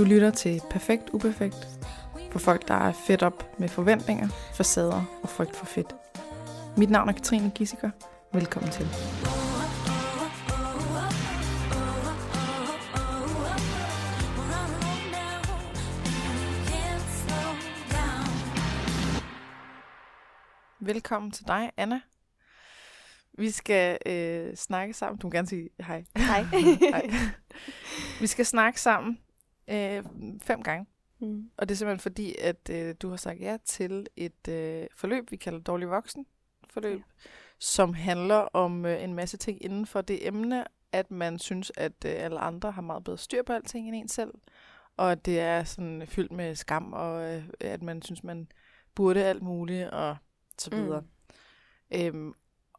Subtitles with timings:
[0.00, 1.68] Du lytter til Perfekt Uperfekt
[2.32, 5.96] for folk, der er fedt op med forventninger, facader og frygt for fedt.
[6.76, 7.90] Mit navn er Katrine Gissiker.
[8.32, 8.86] Velkommen til.
[20.80, 22.00] Velkommen til dig, Anna.
[23.38, 25.18] Vi skal øh, snakke sammen.
[25.18, 26.04] Du må gerne sige hej.
[26.16, 26.42] Hej.
[26.92, 27.10] hej.
[28.20, 29.18] Vi skal snakke sammen
[29.68, 30.04] øh,
[30.42, 30.86] fem gange.
[31.18, 31.50] Mm.
[31.56, 35.30] Og det er simpelthen fordi, at øh, du har sagt ja til et øh, forløb,
[35.30, 36.26] vi kalder Dårlig Voksen
[36.70, 37.02] forløb, ja.
[37.58, 42.04] som handler om øh, en masse ting inden for det emne, at man synes, at
[42.06, 44.34] øh, alle andre har meget bedre styr på alting end en selv.
[44.96, 48.48] Og det er sådan fyldt med skam, og øh, at man synes, man
[48.94, 50.16] burde alt muligt, og
[50.58, 51.00] så videre.
[51.00, 51.06] Mm.
[51.94, 52.34] Øhm,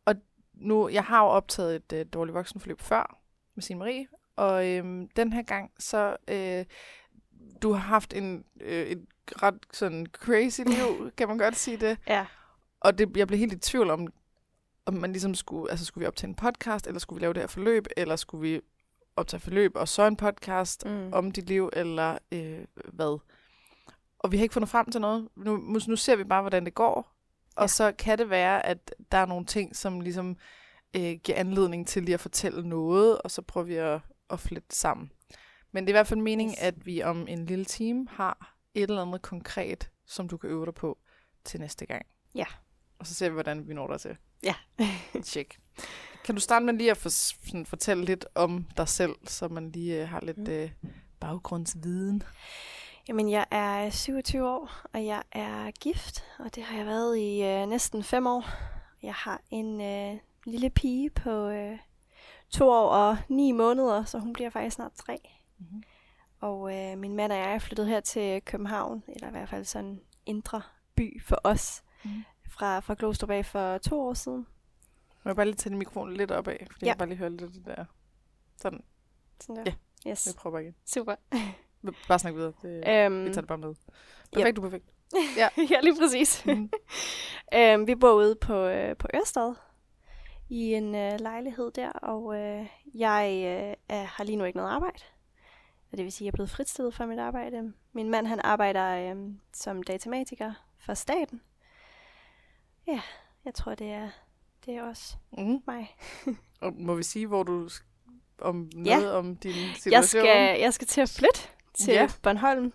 [0.06, 0.16] og
[0.54, 3.22] nu, jeg har jo optaget et øh, Dårlig Voksenforløb før
[3.56, 6.66] med Signe Marie, og øhm, den her gang, så øh,
[7.62, 9.06] du har haft en, øh, et
[9.44, 11.98] ret sådan crazy liv, kan man godt sige det.
[12.08, 12.26] Ja.
[12.80, 14.08] Og det, jeg blev helt i tvivl om,
[14.86, 17.42] om man ligesom skulle, altså skulle vi optage en podcast, eller skulle vi lave det
[17.42, 18.62] her forløb, eller skulle vi
[19.16, 21.14] optage forløb og så en podcast mm.
[21.14, 22.60] om dit liv, eller øh,
[22.94, 23.20] hvad.
[24.20, 25.28] Og vi har ikke fundet frem til noget.
[25.36, 27.16] Nu, nu ser vi bare, hvordan det går.
[27.56, 27.68] Og ja.
[27.68, 30.38] så kan det være, at der er nogle ting, som ligesom
[30.96, 34.00] øh, giver anledning til lige at fortælle noget, og så prøver vi at,
[34.32, 35.12] at flette sammen.
[35.72, 36.62] Men det er i hvert fald meningen, yes.
[36.62, 40.66] at vi om en lille time har et eller andet konkret, som du kan øve
[40.66, 40.98] dig på
[41.44, 42.06] til næste gang.
[42.36, 42.46] Ja.
[43.00, 44.18] Og så ser vi, hvordan vi når der til.
[44.44, 44.56] Ja.
[45.24, 45.60] Tjek.
[46.26, 49.72] Kan du starte med lige at for, sådan, fortælle lidt om dig selv, så man
[49.72, 52.24] lige uh, har lidt uh, baggrundsviden?
[53.08, 57.42] Jamen, jeg er 27 år, og jeg er gift, og det har jeg været i
[57.42, 58.46] uh, næsten fem år.
[59.04, 61.78] Jeg har en uh, lille pige på uh,
[62.52, 65.18] to år og ni måneder, så hun bliver faktisk snart tre.
[65.58, 65.84] Mm-hmm.
[66.40, 69.66] Og øh, min mand og jeg er flyttet her til København, eller i hvert fald
[69.66, 70.62] sådan en indre
[70.96, 72.24] by for os, mm.
[72.50, 74.48] fra, fra Glostrup af for to år siden.
[75.24, 76.90] Må jeg bare lige tage mikrofonen lidt op af, fordi ja.
[76.90, 77.86] jeg bare lige høre lidt det der.
[78.62, 78.84] Sådan.
[79.42, 79.72] Sådan der.
[80.06, 80.28] Ja, yes.
[80.28, 80.76] jeg prøver bare igen.
[80.86, 81.16] Super.
[82.08, 82.54] bare snak videre.
[82.62, 83.76] Det, um, vi tager det bare med.
[84.34, 84.56] Perfekt, yep.
[84.56, 84.86] du er perfekt.
[85.38, 86.46] Ja, ja lige præcis.
[86.46, 86.72] Mm.
[87.56, 89.54] um, vi bor ude på, øh, på Ørestad
[90.52, 94.72] i en øh, lejlighed der, og øh, jeg øh, er, har lige nu ikke noget
[94.72, 95.04] arbejde.
[95.92, 97.74] Og det vil sige, at jeg er blevet fritstillet fra mit arbejde.
[97.94, 101.42] Min mand han arbejder øh, som datamatiker for staten.
[102.88, 103.02] Ja,
[103.46, 104.10] jeg tror, det er,
[104.66, 105.64] det er også mm.
[105.68, 105.96] mig.
[106.62, 107.70] og må vi sige, hvor du
[108.38, 109.10] om noget ja.
[109.10, 109.94] om din situation?
[109.94, 111.40] Jeg skal, jeg skal til at flytte
[111.74, 112.08] til ja.
[112.24, 112.74] Bornholm,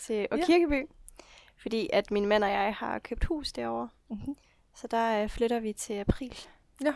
[0.00, 0.80] til Kirkeby.
[0.80, 1.22] Ja.
[1.56, 3.88] Fordi at min mand og jeg har købt hus derovre.
[4.08, 4.36] Mm-hmm.
[4.74, 6.38] Så der øh, flytter vi til april.
[6.84, 6.92] Ja.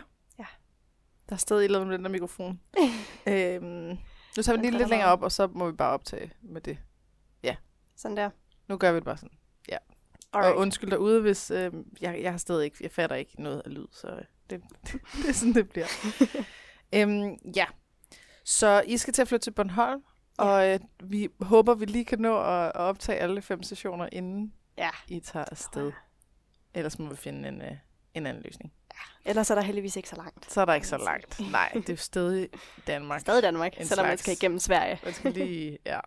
[1.29, 2.59] Der er stadig et eller andet med den der mikrofon.
[3.27, 3.97] øhm,
[4.37, 6.77] nu tager vi lige lidt længere op, og så må vi bare optage med det.
[7.43, 7.55] Ja.
[7.95, 8.29] Sådan der.
[8.67, 9.37] Nu gør vi det bare sådan.
[9.69, 9.77] Ja.
[10.33, 10.55] Alright.
[10.55, 13.73] Og undskyld derude, hvis øh, jeg, jeg har stadig ikke, jeg fatter ikke noget af
[13.73, 14.07] lyd, så
[14.49, 14.91] det, det,
[15.21, 15.87] det er sådan, det bliver.
[16.95, 17.65] øhm, ja.
[18.45, 20.03] Så I skal til at flytte til Bornholm,
[20.39, 20.43] ja.
[20.43, 24.53] og øh, vi håber, vi lige kan nå at, at optage alle fem stationer, inden
[24.77, 24.89] ja.
[25.07, 25.91] I tager afsted.
[26.73, 27.71] Ellers må vi finde en, øh,
[28.13, 28.73] en anden løsning.
[28.95, 29.29] Ja.
[29.29, 30.51] Ellers er der heldigvis ikke så langt.
[30.51, 31.51] Så er der ikke så langt.
[31.51, 32.49] Nej, det er jo stadig
[32.87, 33.21] Danmark.
[33.21, 34.99] Stadig Danmark, selvom slags, man skal igennem Sverige.
[35.03, 35.99] Man skal lige, ja.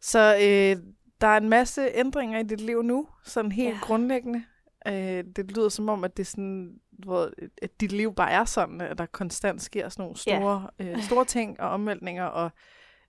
[0.00, 0.82] Så øh,
[1.20, 3.80] der er en masse ændringer i dit liv nu, sådan helt ja.
[3.82, 4.44] grundlæggende.
[4.86, 7.30] Øh, det lyder som om, at det er sådan, hvor,
[7.62, 10.84] at dit liv bare er sådan, at der konstant sker sådan nogle store, ja.
[10.84, 12.50] øh, store ting og omvæltninger, og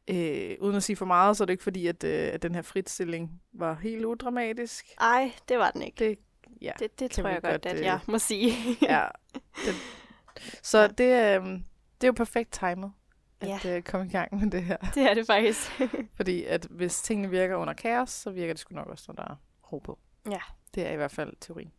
[0.09, 2.56] øh, uden at sige for meget, så er det ikke fordi, at, øh, at den
[2.56, 4.85] her fritstilling var helt udramatisk.
[5.00, 6.06] Nej, det var den ikke.
[6.06, 6.19] Det
[6.61, 8.53] ja, det, det tror jeg godt, godt, at øh, jeg må sige.
[8.91, 9.07] ja.
[9.66, 9.75] Det,
[10.63, 10.88] så ja.
[10.88, 11.45] det, øh,
[12.01, 12.91] det er jo perfekt timet
[13.41, 13.77] at ja.
[13.77, 14.77] øh, komme i gang med det her.
[14.95, 15.81] Det er det faktisk.
[16.16, 19.31] Fordi at hvis tingene virker under kaos, så virker det sgu nok også, når der
[19.31, 19.35] er
[19.72, 19.99] ro på.
[20.29, 20.39] Ja.
[20.75, 21.72] Det er i hvert fald teorien.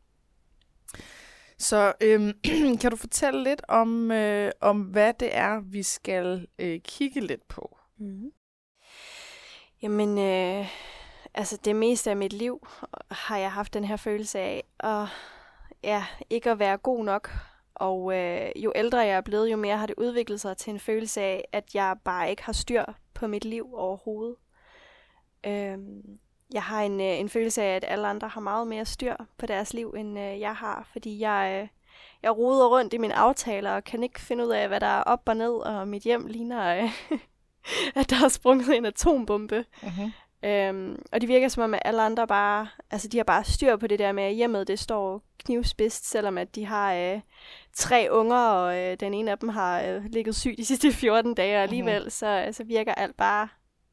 [1.59, 2.32] Så øhm,
[2.81, 7.49] kan du fortælle lidt om, øh, om hvad det er, vi skal øh, kigge lidt
[7.49, 7.78] på?
[7.99, 8.32] Mm.
[9.82, 10.67] Jamen, øh,
[11.34, 12.67] altså det meste af mit liv
[13.11, 15.06] har jeg haft den her følelse af at
[15.82, 17.31] ja, ikke at være god nok.
[17.75, 20.81] Og øh, jo ældre jeg er blevet, jo mere har det udviklet sig til en
[20.81, 22.84] følelse af, at jeg bare ikke har styr
[23.14, 24.37] på mit liv overhovedet.
[25.46, 26.19] Øhm,
[26.52, 29.46] jeg har en, øh, en følelse af, at alle andre har meget mere styr på
[29.46, 31.69] deres liv, end øh, jeg har, fordi jeg, øh,
[32.23, 35.02] jeg roder rundt i mine aftaler og kan ikke finde ud af, hvad der er
[35.02, 36.90] op og ned, og mit hjem ligner, øh,
[38.00, 39.64] at der er sprunget en atombombe.
[39.82, 40.11] Uh-huh.
[40.44, 43.77] Øhm, og det virker som om, at alle andre bare, altså de har bare styr
[43.77, 47.21] på det der med, at hjemmet det står knivspidst, selvom at de har øh,
[47.75, 51.35] tre unger, og øh, den ene af dem har øh, ligget syg de sidste 14
[51.35, 52.11] dage, og alligevel mm.
[52.11, 53.49] så, så virker alt bare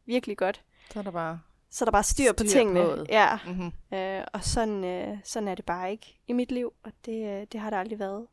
[0.06, 0.62] virkelig godt.
[0.94, 1.40] Så er der bare...
[1.72, 2.84] Så er der bare styr, på Styr tingene.
[2.84, 3.06] på.
[3.10, 3.72] Ja, Mm-hmm.
[3.98, 7.48] øh, og sådan, øh, sådan er det bare ikke i mit liv, og det, øh,
[7.52, 8.28] det har det aldrig været.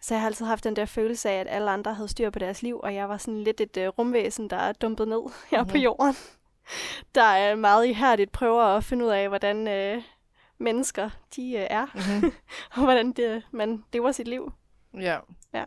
[0.00, 2.38] Så jeg har altid haft den der følelse af, at alle andre havde styr på
[2.38, 5.20] deres liv, og jeg var sådan lidt et øh, rumvæsen, der er dumpet ned
[5.50, 5.82] her på Mhm.
[5.82, 6.14] jorden.
[7.14, 10.02] Der er meget ihærdigt prøver at finde ud af, hvordan øh,
[10.58, 12.32] mennesker de øh, er, Mm-hmm.
[12.76, 14.52] og hvordan det, man lever sit liv.
[14.94, 15.18] Ja.
[15.54, 15.64] Ja.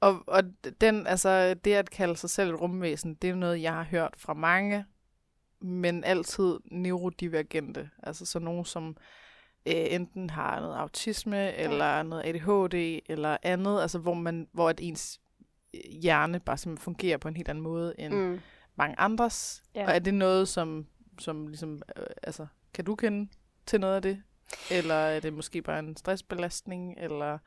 [0.00, 0.42] Og, og
[0.80, 4.14] den, altså, det at kalde sig selv et rumvæsen, det er noget, jeg har hørt
[4.16, 4.84] fra mange,
[5.60, 7.90] men altid neurodivergente.
[8.02, 8.96] Altså så nogen, som
[9.66, 14.80] øh, enten har noget autisme, eller noget ADHD, eller andet, altså hvor, man, hvor at
[14.82, 15.20] ens
[16.02, 18.40] hjerne bare simpelthen fungerer på en helt anden måde end mm.
[18.76, 19.62] Mange andres.
[19.74, 19.80] Ja.
[19.80, 19.86] Ja.
[19.86, 20.86] Og er det noget, som,
[21.18, 23.30] som ligesom, øh, altså, kan du kende
[23.66, 24.22] til noget af det?
[24.70, 27.38] Eller er det måske bare en stressbelastning, eller...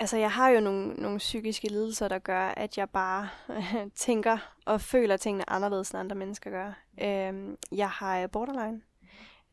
[0.00, 3.28] Altså, jeg har jo nogle, nogle psykiske lidelser, der gør, at jeg bare
[3.94, 6.72] tænker og føler tingene anderledes, end andre mennesker gør.
[7.00, 8.80] Øhm, jeg har øh, borderline.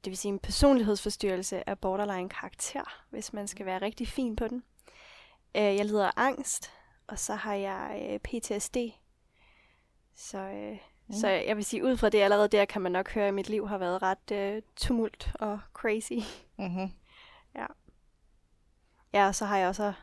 [0.03, 4.47] Det vil sige en personlighedsforstyrrelse af borderline karakter, hvis man skal være rigtig fin på
[4.47, 4.63] den.
[5.55, 6.71] Øh, jeg lider af angst,
[7.07, 8.77] og så har jeg øh, PTSD.
[10.15, 10.77] Så, øh,
[11.07, 11.13] mm.
[11.13, 13.49] så jeg vil sige, ud fra det allerede der, kan man nok høre, at mit
[13.49, 16.13] liv har været ret øh, tumult og crazy.
[16.57, 16.91] Mm-hmm.
[19.13, 19.93] Ja, og så har jeg også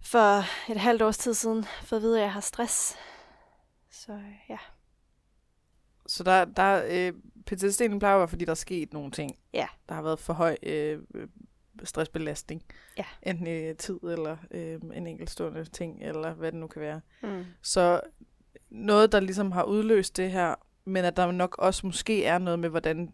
[0.00, 0.38] for
[0.72, 2.96] et halvt års tid siden fået at vide, at jeg har stress.
[3.90, 4.58] Så ja.
[6.06, 7.12] Så der, der øh,
[7.50, 9.38] PTSD'en plejer at være, fordi der er sket nogle ting.
[9.52, 9.66] Ja.
[9.88, 11.28] Der har været for høj øh, øh,
[11.84, 12.62] stressbelastning.
[12.98, 13.04] Ja.
[13.22, 17.00] Enten i tid, eller øh, en enkeltstående ting, eller hvad det nu kan være.
[17.22, 17.44] Mm.
[17.62, 18.00] Så
[18.74, 20.54] noget, der ligesom har udløst det her,
[20.84, 23.12] men at der nok også måske er noget med, hvordan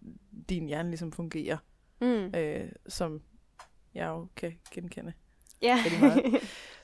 [0.49, 1.57] din hjerne ligesom fungerer,
[2.01, 2.35] Mm.
[2.37, 3.23] øh, som
[3.95, 5.13] jeg jo kan genkende.
[5.63, 5.79] Ja.
[6.01, 6.23] meget.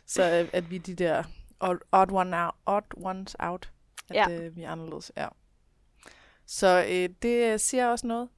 [0.07, 1.25] Så øh, at vi de der
[1.61, 3.73] odd, one out, odd ones out,
[4.11, 4.31] at Ja.
[4.31, 5.13] øh, vi er anderledes.
[5.17, 5.29] Ja.
[6.47, 8.29] Så øh, det siger også noget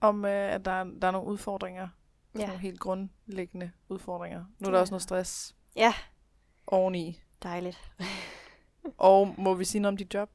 [0.00, 1.88] om, øh, at der, er- der er nogle udfordringer.
[2.34, 2.40] Ja.
[2.40, 2.46] ja.
[2.46, 4.44] Nogle helt grundlæggende udfordringer.
[4.58, 5.94] Nu er der er også noget stress ja,
[6.66, 7.20] oveni.
[7.42, 7.92] dejligt.
[8.98, 10.30] Og må vi sige noget om dit job?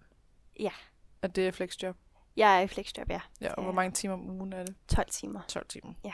[0.60, 0.72] Ja.
[1.22, 1.96] At det er flexjob?
[2.36, 3.22] Jeg er i flexjob, ja.
[3.42, 4.76] Ja, og hvor mange timer om ugen er det?
[4.88, 5.42] 12 timer.
[5.48, 5.94] 12 timer.
[6.06, 6.14] Ja.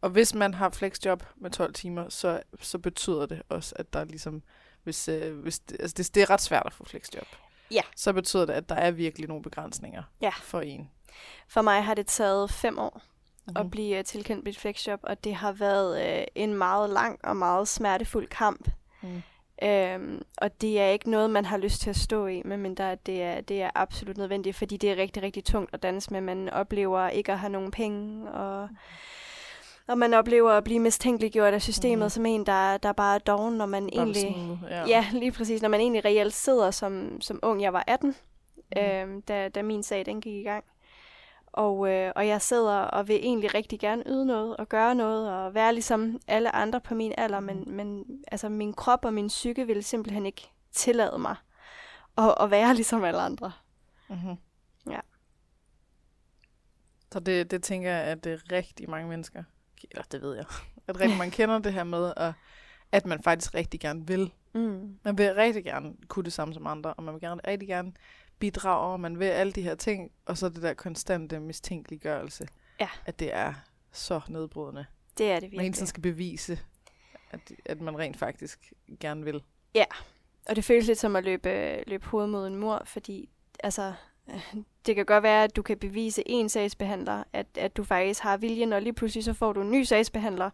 [0.00, 4.04] Og hvis man har flexjob med 12 timer, så, så betyder det også, at der
[4.04, 4.42] ligesom,
[4.82, 7.26] hvis, øh, hvis det, altså det, det er ret svært at få flexjob.
[7.70, 7.82] Ja.
[7.96, 10.30] Så betyder det, at der er virkelig nogle begrænsninger Ja.
[10.30, 10.90] for en.
[11.48, 13.02] For mig har det taget fem år
[13.46, 13.56] Mhm.
[13.56, 17.36] at blive øh, tilkendt mit flexjob, og det har været øh, en meget lang og
[17.36, 18.68] meget smertefuld kamp.
[19.02, 19.22] Mm.
[19.62, 23.06] Øhm, og det er ikke noget, man har lyst til at stå i, medmindre at
[23.06, 26.20] det er, det er absolut nødvendigt, fordi det er rigtig, rigtig tungt at danse med.
[26.20, 28.68] Man oplever ikke at have nogen penge, og,
[29.88, 32.10] og man oplever at blive mistænkeliggjort af systemet mm.
[32.10, 34.36] som en, der, der bare er doven, når man Bare egentlig...
[34.70, 34.86] ja.
[34.86, 35.62] Ja, lige præcis.
[35.62, 37.62] Når man egentlig reelt sidder som, som ung.
[37.62, 38.16] Jeg var 18, Mhm.
[38.76, 38.82] mm.
[38.82, 40.64] øhm, da, da min sag den gik i gang.
[41.52, 45.32] Og, øh, og jeg sidder og vil egentlig rigtig gerne yde noget og gøre noget
[45.32, 49.28] og være ligesom alle andre på min alder, men, men altså, min krop og min
[49.28, 51.36] psyke ville simpelthen ikke tillade mig
[52.18, 53.52] at, at være ligesom alle andre.
[54.08, 54.36] Mm-hmm.
[54.90, 55.00] Ja.
[57.12, 59.42] Så det, det tænker jeg, at det er rigtig mange mennesker,
[59.90, 60.44] eller det ved jeg,
[60.88, 62.32] at rigtig mange kender det her med, at,
[62.92, 64.32] at man faktisk rigtig gerne vil.
[64.52, 64.98] Mm.
[65.04, 67.92] Man vil rigtig gerne kunne det samme som andre, og man vil gerne rigtig gerne
[68.40, 72.48] bidrage, og man vil alle de her ting, og så det der konstante mistænkeliggørelse,
[72.80, 72.88] Ja.
[73.06, 73.54] at det er
[73.92, 74.86] så nedbrydende.
[75.18, 75.74] Det er det Man hele virkelig.
[75.74, 76.58] tiden skal bevise,
[77.30, 79.42] at, at man rent faktisk gerne vil.
[80.48, 83.28] Og det føles lidt som at løbe, løbe hovedet mod en mur, fordi
[83.64, 83.92] altså,
[84.86, 88.36] det kan godt være, at du kan bevise en sagsbehandler, at, at du faktisk har
[88.36, 90.50] viljen, og lige pludselig så får du en ny sagsbehandler,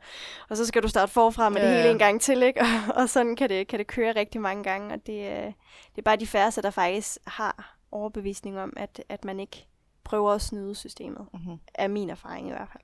[0.49, 1.93] og så skal du starte forfra med Ja, det hele ja.
[1.93, 2.61] en gang til, ikke?
[2.89, 5.99] Og, og sådan kan det, kan det køre rigtig mange gange, og det, øh, det
[5.99, 9.67] er bare de færreste, der faktisk har overbevisning om, at, at man ikke
[10.05, 11.59] prøver at snyde systemet, Mm-hmm.
[11.75, 12.83] er min erfaring i hvert fald.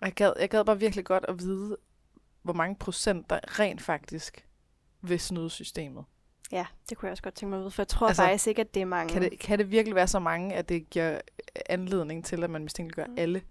[0.00, 1.76] Jeg, gad, jeg gad bare virkelig godt at vide,
[2.42, 4.46] hvor mange procent der rent faktisk
[5.02, 6.04] vil snyde systemet.
[6.52, 8.46] Ja, det kunne jeg også godt tænke mig at vide, for jeg tror Altså, faktisk
[8.46, 9.12] ikke, at det er mange.
[9.12, 11.20] Kan det, kan det virkelig være så mange, at det giver
[11.66, 13.14] anledning til, at man mistænkeliggør Mm.
[13.18, 13.42] alle?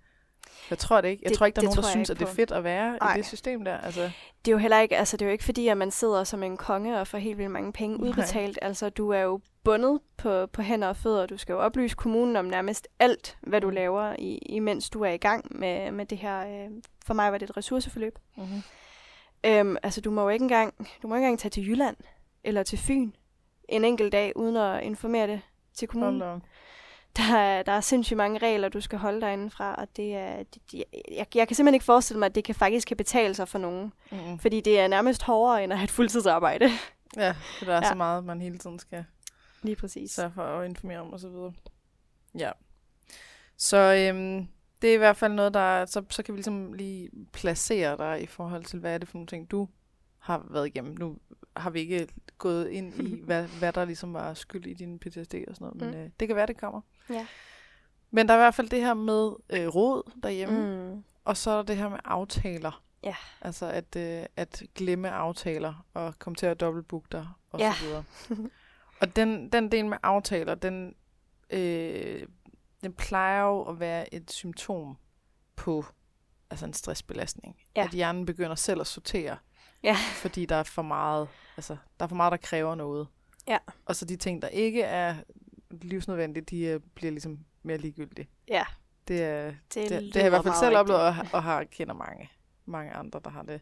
[0.69, 1.21] Jeg tror det ikke.
[1.23, 2.97] Jeg Det- tror ikke, der er nogen, der synes, at det er fedt at være
[3.01, 3.13] Nej.
[3.13, 3.77] i det system der.
[3.77, 4.01] Altså,
[4.45, 6.43] det er jo heller ikke, altså det er jo ikke fordi, at man sidder som
[6.43, 8.07] en konge og får helt vildt mange penge Nej.
[8.09, 8.59] udbetalt.
[8.61, 11.25] Altså du er jo bundet på, på hænder og fødder.
[11.25, 13.73] Du skal jo oplyse kommunen om nærmest alt, hvad du Mm.
[13.73, 16.39] laver, i, imens du er i gang med, med det her.
[16.39, 16.69] Øh,
[17.05, 18.19] for mig var det et ressourceforløb.
[18.37, 18.61] mm-hmm.
[19.43, 21.95] Øhm, altså du må jo ikke engang, du må ikke engang tage til Jylland
[22.43, 23.11] eller til Fyn
[23.69, 25.41] en enkelt dag, uden at informere det
[25.73, 26.21] til kommunen.
[26.21, 26.41] Hold.
[27.17, 30.43] Der er, der er sindssygt mange regler, du skal holde dig indenfra, og det er,
[30.43, 33.33] det, jeg, jeg, jeg kan simpelthen ikke forestille mig, at det kan faktisk kan betale
[33.33, 33.93] sig for nogen.
[34.11, 34.39] Mm-hmm.
[34.39, 36.69] Fordi det er nærmest hårdere end at have et fuldtidsarbejde.
[37.17, 37.81] Ja, for der er.
[37.83, 37.89] Ja.
[37.89, 39.05] så meget, man hele tiden skal
[39.63, 40.11] Lige præcis.
[40.11, 41.53] sørge for at informere om og så videre.
[42.37, 42.51] Ja.
[43.57, 44.47] Så øhm,
[44.81, 47.97] det er i hvert fald noget, der er- så, så kan vi ligesom lige placere
[47.97, 49.67] dig i forhold til, hvad er det for nogle ting, du
[50.19, 50.95] har været igennem.
[50.99, 51.17] Nu
[51.57, 55.35] har vi ikke gået ind i, hvad, hvad der ligesom var skyld i din PTSD
[55.47, 55.95] og sådan noget, men Mm.
[55.95, 56.81] øh, det kan være, det kommer.
[57.09, 57.27] Ja.
[58.11, 61.03] Men der er i hvert fald det her med øh, råd derhjemme, Mm.
[61.25, 62.83] og så er der det her med aftaler.
[63.03, 63.15] Ja.
[63.41, 67.73] Altså at, øh, at glemme aftaler og komme til at dobbeltbooke dig og Ja.
[67.73, 68.03] så videre.
[69.01, 70.95] og den, den del med aftaler, den,
[71.49, 72.27] øh,
[72.83, 74.97] den plejer jo at være et symptom
[75.55, 75.85] på
[76.49, 77.55] altså en stressbelastning.
[77.75, 77.83] Ja.
[77.83, 79.37] At hjernen begynder selv at sortere,
[79.83, 79.95] Ja.
[80.13, 81.27] fordi der er for meget,
[81.57, 83.07] altså der er for meget, der kræver noget.
[83.47, 83.57] Ja.
[83.85, 85.15] Og så de ting, der ikke er
[85.71, 88.29] livsnødvendige, de øh, bliver ligesom mere ligegyldige.
[88.47, 88.63] Ja,
[89.07, 90.79] Det er, det, det, det har jeg i hvert fald selv rigtigt.
[90.79, 92.29] oplevet, og, har- og har kender mange,
[92.65, 93.61] mange andre, der har det.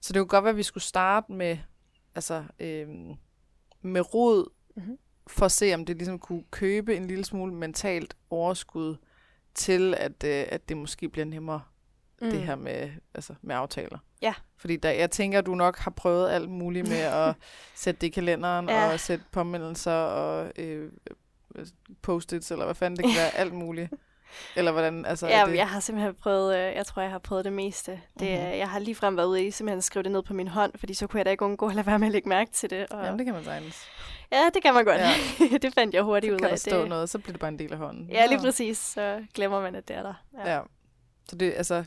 [0.00, 1.58] Så det kunne godt være, at vi skulle starte med,
[2.14, 3.14] altså, øhm,
[3.84, 4.98] med rod, Mhm.
[5.26, 8.96] for at se, om det ligesom kunne købe en lille smule mentalt overskud
[9.54, 11.62] til, at, øh, at det måske bliver nemmere,
[12.22, 12.30] mm.
[12.30, 13.98] det her med, altså, med aftaler.
[14.22, 14.34] Ja.
[14.56, 17.34] Fordi der, jeg tænker, at du nok har prøvet alt muligt med at
[17.74, 18.92] sætte det i kalenderen, Ja.
[18.92, 20.92] og sætte påmindelser og øh,
[21.56, 21.66] øh,
[22.02, 23.92] post-its, eller hvad fanden det kan være, alt muligt.
[24.56, 25.26] Eller hvordan, altså...
[25.28, 27.90] Ja, det, jeg har simpelthen prøvet, øh, jeg tror, jeg har prøvet det meste.
[27.92, 28.30] Det, Mhm.
[28.30, 28.58] mm-hmm.
[28.58, 30.94] Jeg har ligefrem været ude i simpelthen at skrive det ned på min hånd, fordi
[30.94, 32.86] så kunne jeg da ikke undgå at lade være med at lægge mærke til det.
[32.86, 33.04] Og...
[33.04, 33.86] Jamen, det kan man sagtens.
[34.32, 34.98] Ja, det kan man godt.
[35.00, 35.10] Ja.
[35.62, 36.50] Det fandt jeg hurtigt Så ud kan af.
[36.50, 36.88] der stå det...
[36.88, 38.10] noget, så bliver det bare en del af hånden.
[38.10, 38.78] Ja, lige præcis.
[38.78, 40.14] Så glemmer man, at det er der.
[40.44, 40.54] Ja.
[40.54, 40.60] ja.
[41.28, 41.84] Så det, altså,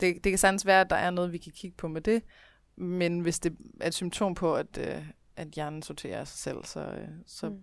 [0.00, 2.22] det, det kan sagtens være, at der er noget, vi kan kigge på med det,
[2.76, 5.02] men hvis det er et symptom på, at, øh,
[5.36, 7.58] at hjernen sorterer sig selv, så, øh, så mm.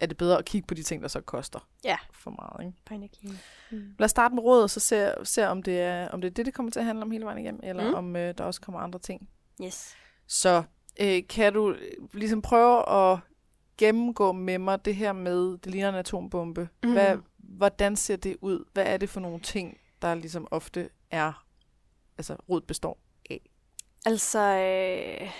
[0.00, 1.96] Er det bedre at kigge på de ting, der så koster Ja.
[2.12, 2.66] for meget.
[2.66, 2.78] Ikke?
[2.84, 3.38] På energien.
[3.70, 3.94] Mm.
[3.98, 6.46] Lad os starte med rådet, så ser, ser om, det er, om det er det,
[6.46, 7.94] det kommer til at handle om hele vejen igennem, eller mm.
[7.94, 9.28] Om øh, der også kommer andre ting.
[9.64, 9.94] Yes.
[10.26, 10.62] Så
[11.00, 11.78] øh, kan du øh,
[12.12, 13.18] ligesom prøve at
[13.78, 16.68] gennemgå med mig det her med, det ligner en atombombe.
[16.82, 16.92] Mm.
[16.92, 18.64] Hvad, hvordan ser det ud?
[18.72, 21.46] Hvad er det for nogle ting, der ligesom ofte er,
[22.18, 22.98] altså rod består
[23.30, 23.50] af?
[24.06, 25.30] Altså, øh,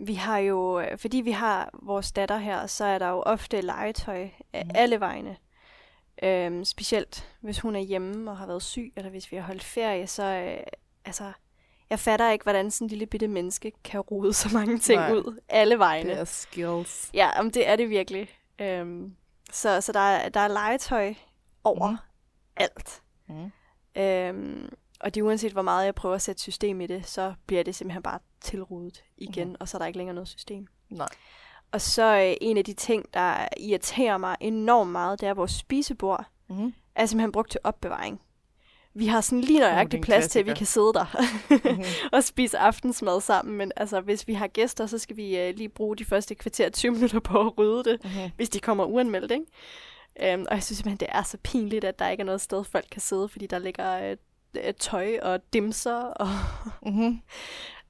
[0.00, 3.60] vi har jo, øh, fordi vi har vores datter her, så er der jo ofte
[3.60, 4.68] legetøj af Mhm.
[4.68, 4.70] mm.
[4.74, 5.36] alle vegne.
[6.22, 9.64] Øhm, specielt hvis hun er hjemme og har været syg, eller hvis vi har holdt
[9.64, 10.58] ferie, så øh,
[11.04, 11.32] altså,
[11.90, 15.12] jeg fatter ikke, hvordan sådan en lille bitte menneske kan rode så mange ting Nej.
[15.12, 16.10] Ud alle vegne.
[16.10, 17.10] Det er skills.
[17.14, 18.28] Ja, om det er det virkelig.
[18.58, 19.16] Øhm,
[19.52, 21.14] så så der, er, der er legetøj
[21.64, 21.96] over mm.
[22.56, 23.02] alt.
[23.28, 23.52] Mm.
[24.02, 24.68] Øhm,
[25.00, 27.62] og det er uanset, hvor meget jeg prøver at sætte system i det, så bliver
[27.62, 29.56] det simpelthen bare tilrodet igen, Mhm.
[29.60, 30.66] og så er der ikke længere noget system.
[30.90, 31.08] Nej.
[31.72, 35.36] Og så øh, en af de ting, der irriterer mig enormt meget, det er, at
[35.36, 36.74] vores spisebord Mm.
[36.94, 38.20] er simpelthen brugt til opbevaring.
[38.94, 41.06] Vi har sådan lige nøjagtig en plads til, at vi kan sidde der
[41.74, 41.84] Mhm.
[42.16, 43.56] og spise aftensmad sammen.
[43.56, 46.70] Men altså, hvis vi har gæster, så skal vi øh, lige bruge de første kvarter
[46.70, 48.30] 20 minutter på at rydde det Mm-hmm.
[48.36, 49.44] hvis de kommer uanmeldt, ikke?
[50.22, 52.64] Øhm, og jeg synes simpelthen, det er så pinligt, at der ikke er noget sted,
[52.64, 54.16] folk kan sidde, fordi der ligger øh,
[54.78, 56.28] tøj og dimser og
[56.90, 57.20] Mm-hmm.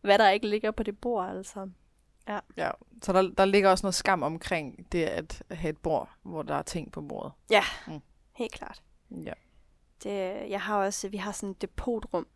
[0.01, 1.71] hvad der ikke ligger på det bord, altså.
[2.57, 2.71] Ja,
[3.03, 6.55] så der, der ligger også noget skam omkring det at have et bord, hvor der
[6.55, 7.33] er ting på bordet.
[8.37, 8.83] Helt klart.
[9.11, 9.33] Ja.
[10.03, 12.27] Det, jeg har også, vi har sådan et depotrum,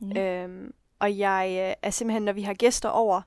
[0.00, 0.08] Mm.
[0.08, 0.16] mm.
[0.16, 3.22] øhm, og jeg øh, er simpelthen, når vi har gæster over,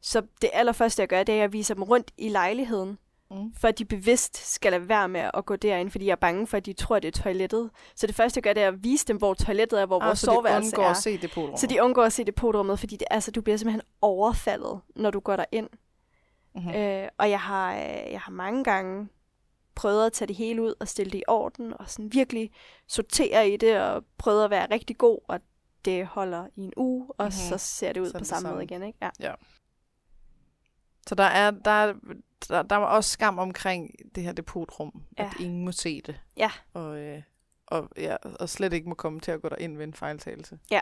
[0.00, 2.98] så det allerførste, jeg gør, det er, at jeg viser dem rundt i lejligheden,
[3.30, 3.52] Mm.
[3.52, 6.46] for at de bevidst skal lade være med at gå derind, fordi jeg er bange
[6.46, 7.70] for, at de tror, at det er toilettet.
[7.94, 10.06] Så det første, jeg gør, det er at vise dem, hvor toilettet er, hvor Ah,
[10.06, 10.90] vores så de soveværelse undgår er.
[10.90, 11.18] at se
[11.56, 14.80] Så de undgår at se det på rummet, fordi det, altså, du bliver simpelthen overfaldet,
[14.96, 15.68] når du går derind.
[16.54, 16.70] mm-hmm.
[16.74, 19.08] Øh, og jeg har, øh, jeg har mange gange
[19.74, 22.50] prøvet at tage det hele ud og stille det i orden, og sådan virkelig
[22.86, 25.40] sortere i det, og prøvet at være rigtig god, og
[25.84, 27.24] det holder i en uge, og Mhm.
[27.24, 27.58] mm-hmm.
[27.58, 28.64] så ser det ud Så er på det samme måde samme.
[28.64, 28.82] igen.
[28.82, 28.98] Ikke?
[29.20, 29.32] Ja.
[31.06, 31.94] Så der er, der, er,
[32.48, 35.24] der, der er også skam omkring det her depotrum, ja.
[35.24, 36.20] At ingen må se det.
[36.36, 36.50] Ja.
[36.72, 37.22] Og, øh,
[37.66, 40.58] og, ja, og slet ikke må komme til at gå derind ved en fejltagelse.
[40.70, 40.80] Ja.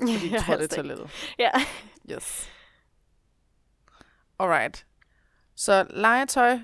[0.00, 1.10] Fordi de tror, det er toilettet.
[1.38, 1.50] Ja.
[2.12, 2.50] Yes.
[4.38, 4.86] Alright.
[5.54, 6.58] Så legetøj,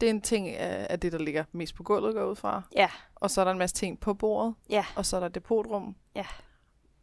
[0.00, 2.62] det er en ting af, det, der ligger mest på gulvet, går ud fra.
[2.76, 2.90] Ja.
[3.14, 4.54] Og så er der en masse ting på bordet.
[4.70, 4.84] Ja.
[4.96, 5.96] Og så er der depotrum.
[6.14, 6.26] Ja.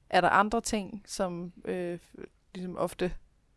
[0.09, 1.99] Er der andre ting, som øh,
[2.53, 3.13] ligesom ofte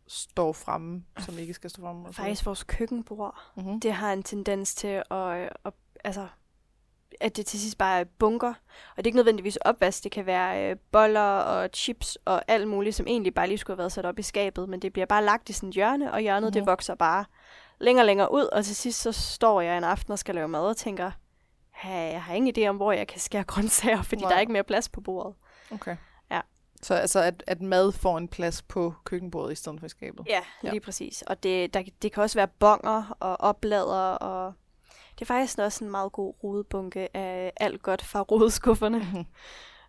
[0.09, 2.13] står fremme, som ikke skal stå fremme?
[2.13, 3.39] Faktisk vores køkkenbord.
[3.55, 3.79] Mhm.
[3.79, 5.73] Det har en tendens til at, at
[6.03, 6.27] altså,
[7.19, 8.49] at det til sidst bare er bunker.
[8.49, 12.67] Og det er ikke nødvendigvis opvask, det kan være øh, boller og chips og alt
[12.67, 15.05] muligt, som egentlig bare lige skulle have været sat op i skabet, men det bliver
[15.05, 16.53] bare lagt i sådan et hjørne, og hjørnet mm-hmm.
[16.53, 17.25] det vokser bare
[17.79, 20.47] længere og længere ud, og til sidst så står jeg en aften og skal lave
[20.47, 21.11] mad og tænker,
[21.73, 24.29] hey, jeg har ingen idé om, hvor jeg kan skære grøntsager, fordi Nej.
[24.29, 25.35] der er ikke mere plads på bordet.
[25.71, 25.95] Okay.
[26.79, 26.85] Ja.
[26.85, 30.25] Så altså, at, at mad får en plads på køkkenbordet i stedet for i skabet.
[30.27, 30.79] Ja, lige ja.
[30.79, 31.21] præcis.
[31.21, 34.53] Og det, der, det kan også være bonger og oplader, og
[35.13, 38.99] det er faktisk også en meget god rodebunke af alt godt fra rodeskufferne.
[38.99, 39.25] Mm-hmm.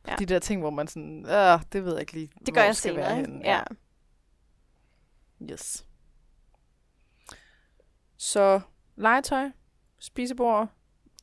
[0.09, 0.15] Ja.
[0.19, 2.77] De der ting, hvor man sådan, øh, det ved jeg ikke lige, det gør jeg
[2.77, 3.41] senere, være henne.
[3.45, 3.63] Ja.
[5.43, 5.87] Yes.
[8.17, 8.61] Så
[8.97, 9.51] legetøj,
[9.99, 10.69] spisebord,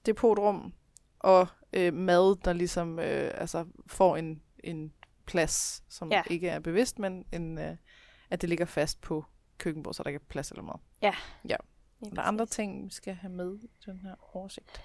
[0.06, 0.74] depotrum
[1.20, 4.94] og øh, mad, der ligesom øh, altså får en, en
[5.28, 6.24] plads, som ja.
[6.30, 7.76] ikke er bevidst, men en, øh,
[8.30, 9.26] at det ligger fast på
[9.58, 10.76] køkkenbordet, så der ikke er plads eller mad.
[11.02, 11.14] Ja.
[11.48, 11.56] Ja.
[12.06, 14.82] Er der andre ting, vi skal have med i den her oversigt?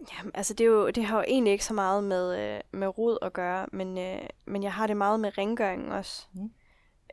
[0.00, 2.98] Ja, altså det, er jo, det har jo egentlig ikke så meget med, øh, med
[2.98, 6.26] rod at gøre, men, øh, men jeg har det meget med rengøringen også.
[6.32, 6.50] Mm.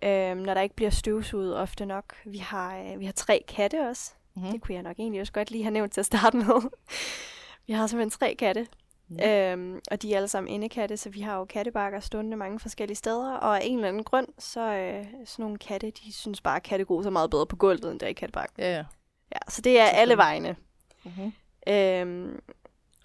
[0.03, 2.15] Øh, når der ikke bliver støvsuget ofte nok.
[2.25, 4.13] Vi har, øh, vi har tre katte også.
[4.35, 4.43] Mm.
[4.43, 6.71] Det kunne jeg nok egentlig også godt lige have nævnt til at starte med.
[7.67, 8.67] vi har simpelthen tre katte.
[9.09, 9.19] Mm.
[9.23, 12.95] Øhm, og de er alle sammen indekatte, så vi har jo kattebakker stående mange forskellige
[12.95, 13.33] steder.
[13.33, 16.63] Og af en eller anden grund, så øh, sådan nogle katte, de synes bare, at
[16.63, 18.55] kattegros er meget bedre på gulvet, end der i kattebakken.
[18.63, 18.83] Ja, ja.
[19.31, 20.55] Ja, så det er alle vegne.
[21.03, 21.33] Mm-hmm.
[21.67, 22.41] Øhm,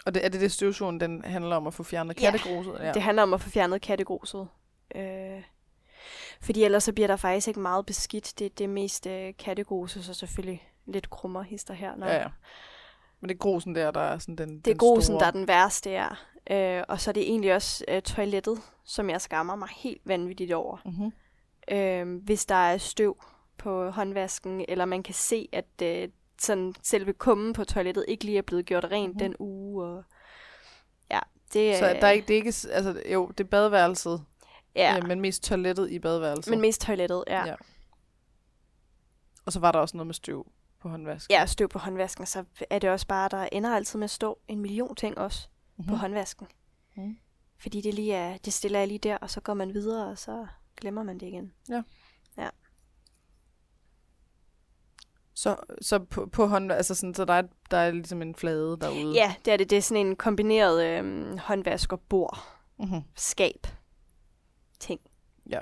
[0.05, 2.77] og det, er det det støvsugen, den handler om at få fjernet kattegruset?
[2.79, 4.47] Ja, det handler om at få fjernet kattegruset.
[4.95, 5.41] Øh,
[6.41, 8.33] fordi ellers så bliver der faktisk ikke meget beskidt.
[8.39, 11.95] Det, det er mest øh, kattegruset, så selvfølgelig lidt krummer hister her.
[11.95, 12.27] Når, ja, ja.
[13.21, 15.19] Men det er grusen der, der er sådan den Det er den grusen, store...
[15.19, 16.07] der er den værste, ja.
[16.49, 20.53] Øh, og så er det egentlig også øh, toilettet, som jeg skammer mig helt vanvittigt
[20.53, 20.77] over.
[20.85, 21.11] Mm-hmm.
[21.71, 23.23] Øh, hvis der er støv
[23.57, 26.09] på håndvasken, eller man kan se, at øh,
[26.41, 29.19] sådan selve kummen på toilettet ikke lige er blevet gjort rent mm.
[29.19, 29.85] den uge.
[29.85, 30.03] Og,
[31.11, 31.19] ja,
[31.53, 34.23] det, så der er ikke, det er ikke, altså jo, det er badeværelset,
[34.75, 34.97] ja.
[34.97, 36.51] øh, men mest toilettet i badeværelset.
[36.51, 37.47] Men mest toilettet, ja.
[37.47, 37.55] ja.
[39.45, 40.47] Og så var der også noget med støv
[40.85, 41.33] på håndvasken.
[41.33, 44.39] Ja, støv på håndvasken, så er det også bare, der ender altid med at stå
[44.47, 45.89] en million ting også mm-hmm.
[45.89, 46.47] på håndvasken.
[46.95, 47.17] Mm.
[47.57, 50.17] Fordi det lige er, det stiller jeg lige der, og så går man videre, og
[50.17, 51.53] så glemmer man det igen.
[51.69, 51.83] Ja.
[52.37, 52.49] Ja.
[55.33, 58.77] Så, så på, på hånd, altså sådan, så der er, der er ligesom en flade
[58.81, 59.13] derude?
[59.13, 59.69] Ja, det er det.
[59.69, 62.37] Det er sådan en kombineret øh, håndvaskerbord,
[62.79, 63.01] mm-hmm.
[63.15, 63.67] skab,
[64.79, 65.01] ting.
[65.49, 65.59] Ja.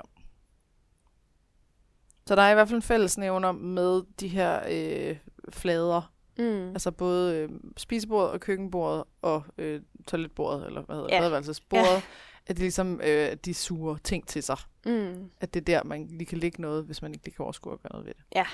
[2.26, 5.16] Så der er i hvert fald en fællesnævner med de her øh,
[5.48, 6.12] flader.
[6.38, 6.68] Mm.
[6.68, 11.20] Altså både øh, spisebordet og køkkenbordet og øh, toiletbordet, eller hvad hedder det, ja.
[11.20, 11.84] badeværelsesbordet.
[11.84, 12.02] Ja.
[12.46, 14.56] At de ligesom, øh, de suger ting til sig.
[14.86, 15.30] Mm.
[15.40, 17.72] At det er der, man lige kan lægge noget, hvis man ikke lige kan overskue
[17.72, 18.24] at gøre noget ved det.
[18.34, 18.46] Ja.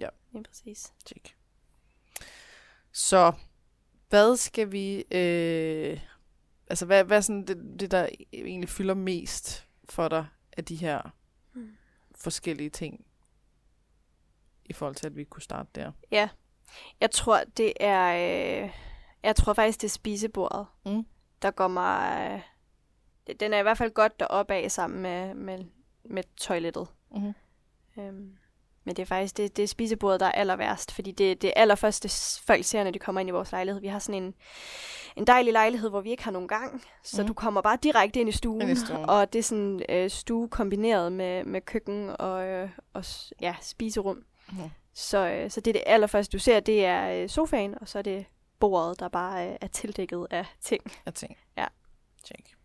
[0.00, 0.08] Ja.
[0.34, 0.92] Ja, præcis.
[1.06, 1.36] Check.
[2.92, 3.32] Så,
[4.08, 5.04] hvad skal vi...
[5.10, 6.00] Øh,
[6.66, 10.76] altså, hvad, hvad er sådan det, det, der egentlig fylder mest for dig af de
[10.76, 11.14] her
[11.54, 11.68] mm.
[12.14, 13.04] forskellige ting,
[14.68, 15.92] i forhold til, at vi kunne starte der?
[16.10, 16.28] Ja,
[17.00, 18.62] jeg tror, det er...
[18.62, 18.70] Øh,
[19.22, 21.06] jeg tror faktisk, det er spisebordet, mm.
[21.42, 22.30] der går mig...
[23.28, 25.64] Øh, den er i hvert fald godt deroppe af sammen med, med,
[26.04, 26.88] med toilettet.
[27.10, 27.34] Mm.
[27.98, 28.36] Øhm,
[28.88, 31.48] men det er faktisk det, det er spisebordet, der er aller værst, fordi det, det
[31.48, 32.08] er allerførste
[32.46, 33.80] folk ser, når de kommer ind i vores lejlighed.
[33.80, 34.34] Vi har sådan en,
[35.16, 37.28] en dejlig lejlighed, hvor vi ikke har nogen gang, så mm.
[37.28, 39.04] du kommer bare direkte ind i stuen, ind i stuen.
[39.08, 43.04] og det er sådan øh, stue kombineret med, med køkken og, øh, og
[43.40, 44.22] ja, spiserum.
[44.94, 47.98] Så, øh, så det er det allerførste, du ser, det er øh, sofaen, og så
[47.98, 48.26] er det
[48.60, 50.82] bordet, der bare øh, er tildækket af ting.
[51.06, 51.36] Af ting.
[51.56, 51.66] Ja.
[52.24, 52.56] Check.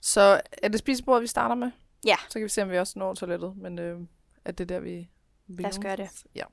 [0.00, 1.70] Så er det spisebordet, vi starter med?
[2.06, 2.16] Ja.
[2.28, 3.78] Så kan vi se, om vi også når toilettet, men...
[3.78, 4.00] Øh
[4.48, 5.08] at det er der, vi...
[5.46, 6.08] vi Lad os gøre det.
[6.34, 6.44] Ja.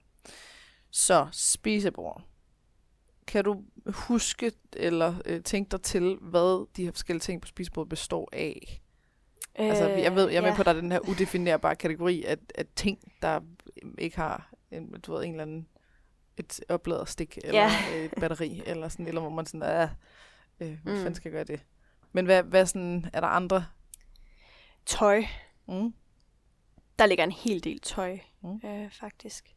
[0.92, 2.22] Så, spisebord.
[3.28, 7.90] Kan du huske eller øh, tænke dig til, hvad de her forskellige ting på spisebordet
[7.90, 8.82] består af?
[9.60, 10.56] Øh, altså, jeg ved, jeg er med ja.
[10.56, 13.42] på, at der er den her udefinerbare kategori af, af ting, der
[13.98, 15.68] ikke har en, du ved, en eller anden
[16.38, 17.96] et opladerstik, eller ja.
[17.96, 19.90] et batteri, eller sådan, eller hvor man sådan, ah,
[20.60, 21.00] øh, hvad mm.
[21.00, 21.66] fanden skal jeg gøre det?
[22.12, 23.66] Men hvad, hvad sådan, er der andre?
[24.86, 25.24] Tøj.
[25.68, 25.94] Mm.
[27.00, 28.62] Der ligger en hel del tøj, mm.
[28.66, 29.56] øh, faktisk.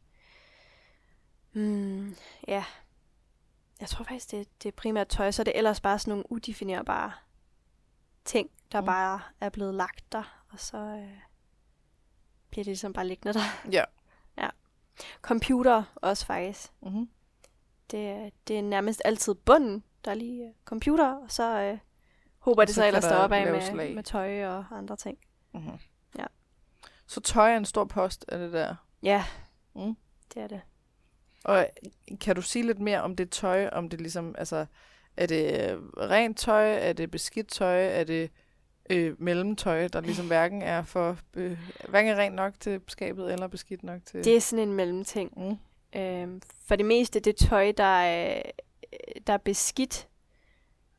[1.53, 2.15] Mm,
[2.47, 2.63] ja.
[3.79, 6.31] Jeg tror faktisk, det, det er primært tøj, så er det ellers bare sådan nogle
[6.31, 7.11] udefinerbare
[8.25, 8.85] ting, der mm.
[8.85, 11.19] bare er blevet lagt der, og så øh,
[12.49, 13.69] bliver det ligesom bare liggende der.
[13.71, 13.83] Ja.
[14.43, 14.49] ja.
[15.21, 16.71] Computer også faktisk.
[16.81, 17.09] Mm-hmm.
[17.91, 21.77] Det, det er nærmest altid bunden, der er lige uh, computer, og så øh,
[22.39, 25.17] håber det så, så ellers deroppe af med, med tøj og andre ting.
[25.53, 25.79] Mm-hmm.
[26.17, 26.25] Ja.
[27.07, 28.75] Så tøj er en stor post af det der?
[29.03, 29.25] Ja,
[29.75, 29.95] mm.
[30.33, 30.61] det er det.
[31.43, 31.67] Og
[32.21, 34.65] kan du sige lidt mere om det tøj, om det ligesom, altså,
[35.17, 38.31] er det øh, rent tøj, er det beskidt tøj, er det
[38.89, 41.57] øh, mellemtøj, der ligesom hverken er for, øh,
[41.89, 44.23] hverken er rent nok til skabet, eller beskidt nok til...
[44.23, 45.33] Det er sådan en mellemting.
[45.37, 45.57] Mm.
[45.99, 48.41] Øhm, for det meste, det tøj, der er,
[49.27, 50.07] der er beskidt,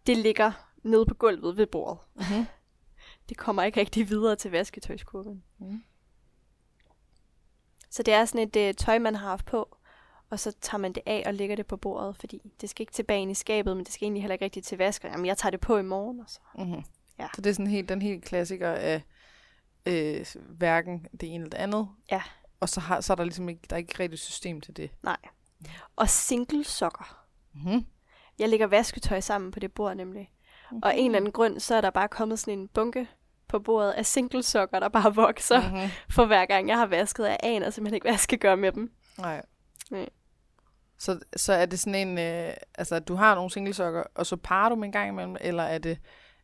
[0.06, 1.98] det ligger nede på gulvet ved bordet.
[2.14, 2.46] Mm-hmm.
[3.28, 5.42] det kommer ikke rigtig videre til vasketøjskurven.
[5.58, 5.82] Mm.
[7.90, 9.76] Så det er sådan et øh, tøj, man har haft på,
[10.30, 12.92] og så tager man det af og lægger det på bordet, fordi det skal ikke
[12.92, 15.08] tilbage ind i skabet, men det skal egentlig heller ikke rigtig til vasker.
[15.08, 16.38] Jamen, jeg tager det på i morgen, og så.
[16.58, 16.84] Mm-hmm.
[17.20, 17.28] Ja.
[17.34, 19.02] Så det er sådan helt, den helt klassiker af
[19.86, 21.88] øh, hverken det ene eller det andet.
[22.10, 22.22] Ja.
[22.60, 24.90] Og så, har, så er der ligesom ikke, der er ikke rigtig system til det.
[25.02, 25.16] Nej.
[25.96, 27.26] Og single sokker.
[27.54, 27.86] Mm-hmm.
[28.38, 30.30] Jeg lægger vasketøj sammen på det bord nemlig.
[30.82, 33.08] Og af en eller anden grund, så er der bare kommet sådan en bunke
[33.48, 35.88] på bordet af single sokker, der bare vokser Mm-hmm.
[36.10, 37.28] for hver gang jeg har vasket.
[37.28, 38.92] Jeg aner simpelthen ikke, hvad jeg skal gøre med dem.
[39.18, 39.42] Nej.
[39.90, 40.08] Nej.
[40.98, 44.68] Så, så er det sådan en, øh, altså du har nogle singlesokker, og så parer
[44.68, 45.98] du dem en gang imellem, eller er det,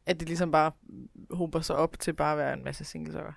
[0.06, 0.72] at det ligesom bare
[1.30, 3.32] hober sig op til bare at være en masse singlesokker?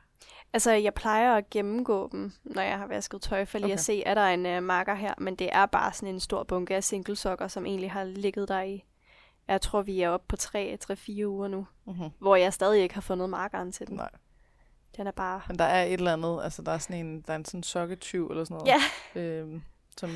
[0.53, 3.73] Altså, jeg plejer at gennemgå dem, når jeg har vasket tøj, for lige okay.
[3.73, 6.43] At se, er der en uh, marker her, men det er bare sådan en stor
[6.43, 8.83] bunke af singlesokker, som egentlig har ligget der i,
[9.47, 12.09] jeg tror, vi er oppe på 3-4 uger nu, Mm-hmm.
[12.19, 13.95] hvor jeg stadig ikke har fundet markeren til den.
[13.95, 14.09] Nej.
[14.97, 15.41] Den er bare...
[15.47, 17.63] Men der er et eller andet, altså der er sådan en, der er en sådan
[17.63, 18.81] sokketyv eller sådan noget,
[19.15, 19.61] Ja, øhm,
[19.97, 20.09] som,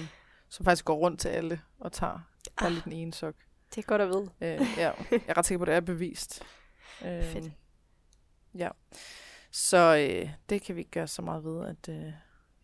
[0.49, 2.19] som faktisk går rundt til alle og tager
[2.59, 2.71] bare Ah.
[2.71, 3.35] lige den ene sok.
[3.75, 4.29] Det er godt at vide.
[4.41, 6.41] Øh, ja, jeg er ret sikker på, at det er bevist.
[7.05, 7.51] Øh, Fedt.
[8.55, 8.69] Ja.
[9.51, 9.77] Så
[10.11, 12.13] øh, det kan vi ikke gøre så meget ved, at øh,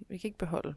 [0.09, 0.75] vi kan ikke beholde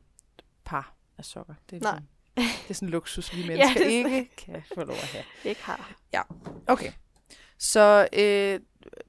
[0.64, 1.54] par af sokker.
[1.70, 2.00] Det er, Nej.
[2.36, 4.96] ligesom, det er sådan en luksus, vi Ja, mennesker er sådan- ikke kan få lov
[4.96, 5.24] at have.
[5.50, 5.94] Ikke har.
[6.66, 6.92] Okay.
[7.58, 8.60] Så øh,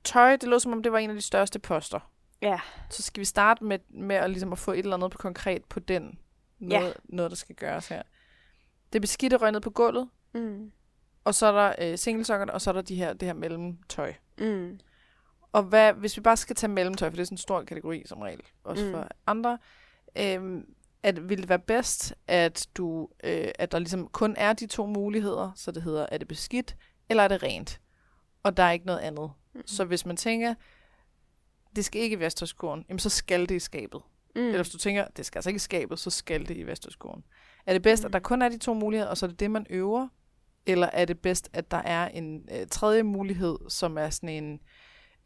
[0.03, 2.11] tøj, det lå som om, det var en af de største poster.
[2.41, 2.59] Ja,
[2.89, 5.65] Så skal vi starte med, med at, ligesom at få et eller andet på konkret
[5.65, 6.19] på den.
[6.59, 6.91] Noget, ja.
[7.03, 8.01] noget, der skal gøres her.
[8.93, 10.71] Det beskidte røg ned på gulvet, mm.
[11.23, 14.13] Og så er der øh, singlesokkerne, og så er der de her, det her mellemtøj.
[14.39, 14.79] Mm.
[15.51, 18.03] Og hvad, hvis vi bare skal tage mellemtøj, for det er sådan en stor kategori
[18.05, 18.91] som regel, også Mm.
[18.91, 19.57] for andre,
[20.15, 20.65] øhm,
[21.03, 24.85] at vil det være bedst, at du, øh, at der ligesom kun er de to
[24.85, 26.75] muligheder, så det hedder, er det beskidt,
[27.09, 27.81] eller er det rent?
[28.43, 29.31] Og der er ikke noget andet.
[29.53, 29.61] Mm.
[29.65, 30.53] Så hvis man tænker,
[31.75, 34.01] det skal ikke i vasketøjskurven, jamen så skal det i skabet.
[34.35, 34.41] Mm.
[34.41, 37.23] Eller hvis du tænker, det skal altså ikke i skabet, så skal det i vasketøjskurven.
[37.65, 38.07] Er det bedst, mm.
[38.07, 40.07] at der kun er de to muligheder, og så er det det, man øver?
[40.65, 44.59] Eller er det bedst, at der er en øh, tredje mulighed, som er sådan en,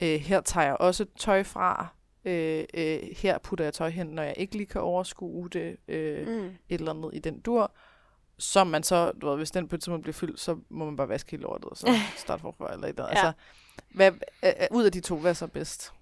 [0.03, 1.87] øh, her tager jeg også tøj fra,
[2.25, 6.27] øh, øh, her putter jeg tøj hen, når jeg ikke lige kan overskue det, øh,
[6.27, 6.45] mm.
[6.45, 7.71] Et eller andet i den dur,
[8.39, 10.95] som man så, du ved, hvis den på et tidspunkt bliver fyldt, så må man
[10.95, 13.17] bare vaske hele lortet, og så starte forfra eller et eller andet.
[13.17, 13.27] Ja.
[13.27, 13.41] Altså,
[13.95, 14.11] hvad,
[14.43, 15.93] øh, øh, ud af de to, hvad er så bedst?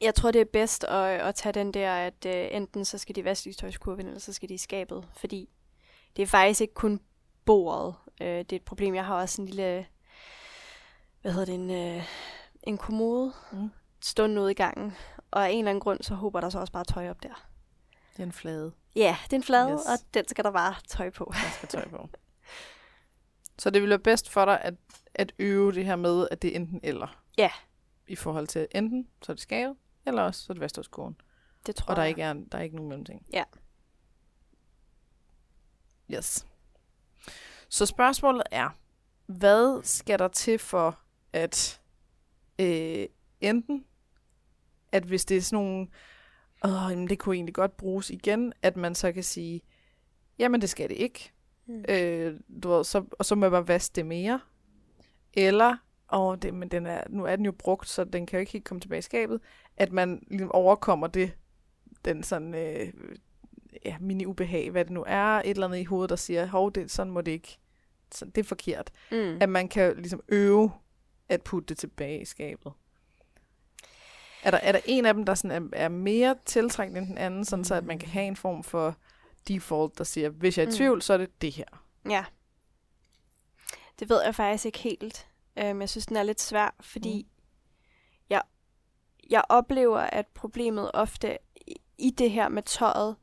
[0.00, 3.16] Jeg tror, det er bedst at, at tage den der, at uh, enten så skal
[3.16, 5.08] de vaske i tøjskurven, eller så skal de i skabet.
[5.16, 5.48] Fordi
[6.16, 7.00] det er faktisk ikke kun
[7.44, 7.94] bordet.
[8.20, 8.94] Uh, det er et problem.
[8.94, 9.86] Jeg har også en lille,
[11.22, 12.02] hvad hedder det, en, uh,
[12.62, 13.70] en kommode Mm.
[14.00, 14.92] stående ude i gangen.
[15.30, 17.48] Og af en eller anden grund, så håber der så også bare tøj op der.
[18.12, 19.80] Det er en flade, Ja, det er en flade, Yes.
[19.80, 21.32] og den skal der bare tøj på.
[21.34, 22.08] der skal tøj på.
[23.60, 24.74] så det vil være bedst for dig at,
[25.14, 27.22] at øve det her med, at det er enten eller.
[27.38, 27.50] Ja.
[28.06, 31.20] I forhold til enten, så er det skabet, eller også så er det vasketøjskurven.
[31.66, 32.08] Det tror Og der jeg.
[32.08, 33.26] ikke er, der er ikke nogen mellemting.
[33.32, 33.44] Ja.
[36.14, 36.46] Yes.
[37.70, 38.68] Så spørgsmålet er,
[39.26, 40.98] hvad skal der til for,
[41.32, 41.80] at
[42.58, 43.06] øh,
[43.40, 43.84] enten,
[44.92, 45.86] at hvis det er sådan nogle,
[46.64, 49.60] åh, jamen det kunne egentlig godt bruges igen, at man så kan sige,
[50.38, 51.32] jamen det skal det ikke,
[51.66, 51.84] Mm.
[51.88, 54.40] øh, du ved, så, og så må jeg bare vaske det mere.
[55.34, 55.76] Eller,
[56.12, 58.52] åh, det, men den er, nu er den jo brugt, så den kan jo ikke
[58.52, 59.40] helt komme tilbage i skabet,
[59.76, 61.32] at man ligesom overkommer det,
[62.04, 62.92] den sådan, øh,
[63.84, 66.90] ja, mini-ubehag, hvad det nu er, et eller andet i hovedet, der siger, hov, det,
[66.90, 67.58] sådan må det ikke,
[68.12, 68.90] så det er forkert.
[69.12, 69.38] Mm.
[69.40, 70.72] At man kan ligesom øve
[71.28, 72.72] at putte det tilbage i skabet.
[74.42, 77.18] Er der, er der en af dem, der sådan er, er mere tiltrængt end den
[77.18, 78.96] anden, sådan så at man kan have en form for
[79.48, 80.76] default, der siger, hvis jeg er i Mm.
[80.76, 81.84] tvivl, så er det det her.
[82.08, 82.24] Ja.
[83.98, 85.28] Det ved jeg faktisk ikke helt.
[85.64, 87.42] Um, jeg synes, den er lidt svær, fordi mm.
[88.30, 88.42] jeg,
[89.30, 91.38] jeg oplever, at problemet ofte
[91.98, 93.16] i det her med tøjet,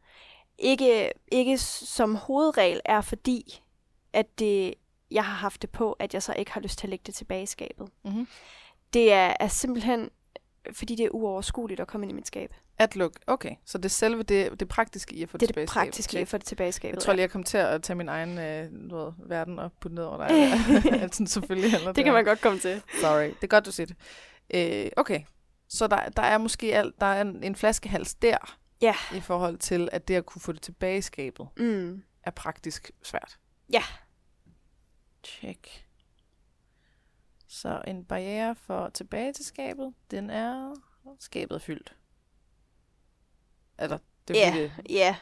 [0.60, 3.62] ikke, ikke som hovedregel er fordi,
[4.14, 4.74] at det,
[5.12, 7.16] jeg har haft det på, at jeg så ikke har lyst til at lægge det
[7.16, 7.90] tilbage i skabet.
[8.06, 8.28] Mm-hmm.
[8.94, 10.10] Det er, er simpelthen,
[10.72, 12.54] fordi det er uoverskueligt at komme ind i mit skab.
[12.80, 13.14] At look.
[13.28, 15.70] Okay, så det er selve det, det praktiske i at få Det er tilbage det
[15.70, 15.84] i skabet.
[15.84, 16.96] praktiske i at få det tilbage i skabet.
[16.96, 19.96] Jeg tror lige, jeg kom til at tage min egen øh, ved, verden og putte
[19.96, 20.60] ned over dig.
[21.14, 22.82] Sådan, selvfølgelig handler det kan man godt komme til.
[23.02, 23.96] Sorry, det er godt, du siger det.
[24.54, 25.22] Øh, okay,
[25.70, 28.96] så der, der er måske alt, der er en, en flaskehals der, Ja.
[29.16, 32.04] i forhold til, at det at kunne få det tilbage i skabet, Mm.
[32.24, 33.38] er praktisk svært.
[33.74, 33.84] Ja.
[35.24, 35.86] Check.
[37.48, 40.74] Så en barriere for tilbage til skabet, den er
[41.20, 41.96] skabet er fyldt.
[43.80, 45.16] Eller, det er Ja, det, ja.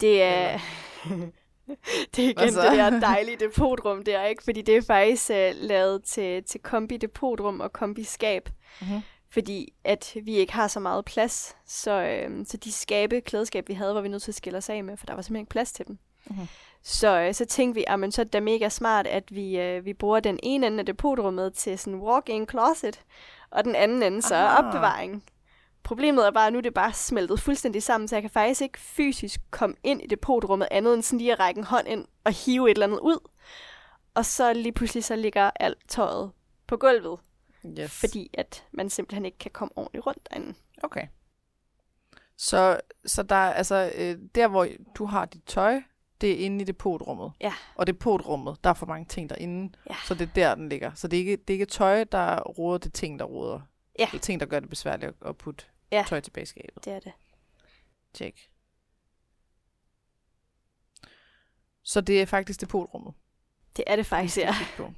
[0.00, 0.58] Det er...
[2.16, 4.44] det er igen det der dejlige depotrum der, ikke?
[4.44, 5.36] Fordi det er faktisk uh,
[5.68, 8.48] lavet til, til kombi depotrum og kombi skab.
[8.80, 9.00] Mhm.
[9.32, 11.56] Fordi at vi ikke har så meget plads.
[11.66, 14.70] Så, øh, så de skabe, klædeskab, vi havde, var vi nødt til at skille os
[14.70, 15.98] af med, for der var simpelthen ikke plads til dem.
[16.26, 16.48] Mhm.
[16.82, 19.84] Så, øh, så tænkte vi, at så er det da mega smart, at vi, øh,
[19.84, 23.00] vi bruger den ene ende af depotrummet til sådan walk-in closet,
[23.50, 24.58] og den anden ende så Aha.
[24.58, 25.24] opbevaring.
[25.82, 28.60] Problemet er bare, at nu er det bare smeltet fuldstændig sammen, så jeg kan faktisk
[28.62, 32.04] ikke fysisk komme ind i depotrummet andet end sådan lige at række en hånd ind
[32.24, 33.28] og hive et eller andet ud.
[34.14, 36.30] Og så lige pludselig så ligger alt tøjet
[36.66, 37.18] på gulvet,
[37.78, 38.00] Yes.
[38.00, 40.54] fordi at man simpelthen ikke kan komme ordentligt rundt derinde.
[40.82, 41.06] Okay.
[42.36, 45.82] Så, så der er altså, øh, der hvor du har dit tøj,
[46.20, 47.32] det er inde i depotrummet.
[47.40, 47.54] Ja.
[47.74, 49.96] Og depotrummet, der er for mange ting derinde, Ja.
[50.04, 50.94] så det er der, den ligger.
[50.94, 53.60] Så det er ikke, det er ikke tøj, der råder, det er ting, der råder.
[53.98, 54.08] Ja.
[54.12, 56.04] Det er ting, der gør det besværligt at- at putte Ja.
[56.08, 56.84] tøj tilbage i skabet.
[56.84, 57.12] Det er det.
[58.14, 58.50] Tjek.
[61.82, 63.14] Så det er faktisk depotrummet.
[63.76, 64.54] Det er det faktisk, ja.
[64.58, 64.92] kigge på.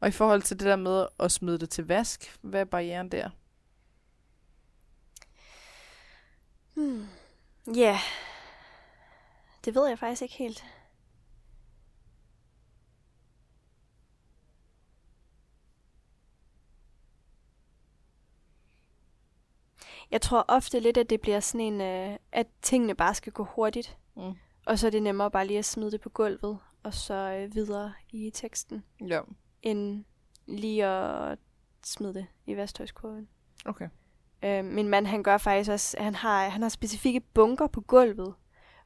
[0.00, 3.08] Og i forhold til det der med at smide det til vask, hvad er barrieren
[3.08, 3.30] der?
[6.74, 7.06] Hmm.
[7.76, 7.98] Ja,
[9.64, 10.64] det ved jeg faktisk ikke helt.
[20.10, 23.44] Jeg tror ofte lidt, at det bliver sådan en, øh, at tingene bare skal gå
[23.44, 23.96] hurtigt.
[24.16, 24.32] Mm.
[24.66, 27.54] Og så er det nemmere bare lige at smide det på gulvet, og så øh,
[27.54, 29.20] videre i teksten, Ja,
[29.62, 30.04] end
[30.46, 31.38] lige at
[31.84, 33.28] smide det i vasktøjskurven.
[33.64, 33.88] okay.
[34.44, 38.34] Øh, min mand, han gør faktisk også, han har, han har specifikke bunker på gulvet.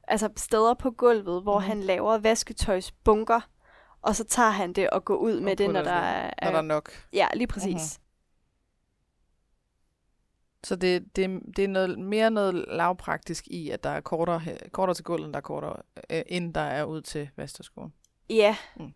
[0.09, 1.65] Altså steder på gulvet, hvor mm.
[1.65, 3.41] han laver vasketøjsbunker,
[4.03, 6.31] og så tager han det og går ud med Og det, når der er...
[6.43, 6.91] Når der er nok.
[7.13, 7.99] Ja, lige præcis.
[7.99, 8.05] Mhm.
[10.65, 14.95] Så det, det, det er noget, mere noget lavpraktisk i, at der er kortere, kortere
[14.95, 15.77] til gulvet, end der er kortere,
[16.11, 17.93] øh, end der er ud til vasterskoen.
[18.31, 18.57] Ja.
[18.77, 18.93] Mm.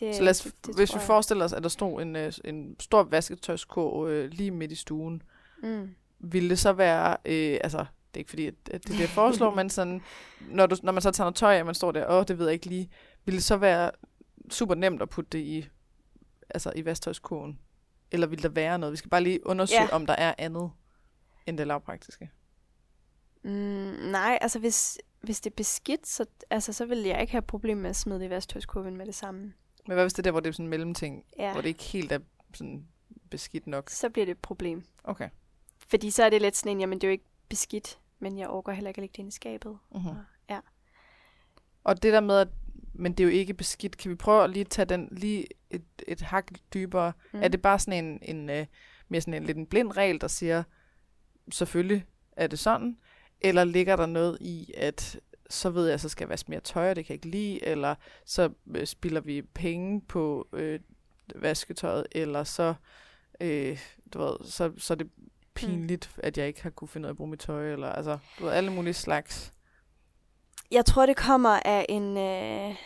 [0.00, 1.06] Det, Så lad os, det, det hvis vi jeg.
[1.06, 5.22] forestiller os, at der stod en, øh, en stor vasketøjskurv øh, lige midt i stuen,
[5.62, 5.90] Mm.
[6.18, 9.08] ville det så være, øh, altså, det er ikke fordi, at, at det er det,
[9.08, 10.02] foreslår, men sådan,
[10.40, 12.38] når, du, når man så tager noget tøj af, og man står der, åh, det
[12.38, 12.90] ved jeg ikke lige,
[13.24, 13.90] ville det så være
[14.50, 15.68] super nemt at putte det i,
[16.50, 17.58] altså i vasktøjskurven?
[18.10, 18.92] Eller vil der være noget?
[18.92, 19.88] Vi skal bare lige undersøge, Ja.
[19.92, 20.70] om der er andet
[21.46, 22.30] end det lavpraktiske.
[23.42, 23.50] Mm,
[24.10, 27.76] nej, altså hvis, hvis det er beskidt, så, altså, så vil jeg ikke have problem
[27.78, 29.52] med at smide det i vasktøjskurven med det samme.
[29.86, 31.68] Men hvad hvis det er der, hvor det er sådan en mellemting, Ja, hvor det
[31.68, 32.18] ikke helt er
[32.54, 32.86] sådan
[33.30, 33.90] beskidt nok?
[33.90, 34.84] så bliver det et problem.
[35.04, 35.28] Okay.
[35.78, 38.48] Fordi så er det lidt sådan en, jamen det er jo ikke beskidt, men jeg
[38.48, 39.78] overgår heller ikke at lægge det ind i skabet.
[39.94, 40.16] Mm-hmm.
[40.50, 40.60] Ja.
[41.84, 42.48] Og det der med, at
[42.94, 43.96] men det er jo ikke beskidt.
[43.96, 47.12] Kan vi prøve at lige tage den lige et, et hak dybere?
[47.32, 47.42] Mm.
[47.42, 48.66] Er det bare sådan en, en uh,
[49.08, 50.62] mere sådan en lidt en blind regel, der siger,
[51.52, 52.98] selvfølgelig er det sådan?
[53.40, 55.20] Eller ligger der noget i, at
[55.50, 57.64] så ved jeg, så skal jeg vaske mere tøj, og det kan jeg ikke lide,
[57.64, 60.80] eller så øh, spilder vi penge på øh,
[61.34, 62.74] vasketøjet, eller så,
[63.40, 63.78] øh,
[64.14, 65.10] du ved, så, så er det
[65.54, 66.20] pinligt, mm.
[66.24, 68.44] at jeg ikke har kunne finde ud af at bruge mit tøj, eller altså, du
[68.44, 69.52] ved, alle mulige slags.
[70.70, 72.16] Jeg tror, det kommer af en...
[72.16, 72.76] Øh,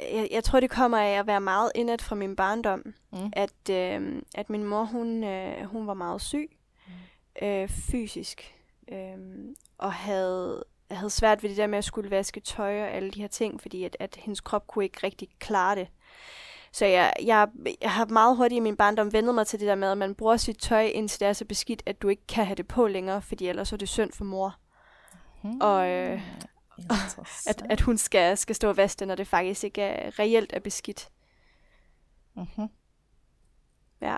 [0.00, 2.94] jeg, jeg tror, det kommer af at være meget indet fra min barndom.
[3.12, 3.32] Mm.
[3.32, 6.56] At, øh, at min mor, hun, øh, hun var meget syg.
[7.42, 8.54] Øh, fysisk.
[8.92, 9.18] Øh,
[9.78, 13.20] og havde, havde svært ved det der med at skulle vaske tøj og alle de
[13.20, 15.88] her ting, fordi at, at hendes krop kunne ikke rigtig klare det.
[16.72, 17.48] Så jeg, jeg,
[17.80, 20.14] jeg har meget hurtigt i min barndom vendet mig til det der med, at man
[20.14, 22.86] bruger sit tøj, indtil det er så beskidt, at du ikke kan have det på
[22.86, 24.56] længere, fordi ellers er det synd for mor.
[25.42, 25.60] Hmm.
[25.60, 26.22] Og, øh,
[27.48, 30.52] At, at hun skal, skal stå og vaske det, når det faktisk ikke er reelt
[30.52, 31.10] er beskidt.
[32.36, 32.68] Mm-hmm.
[34.00, 34.16] Ja.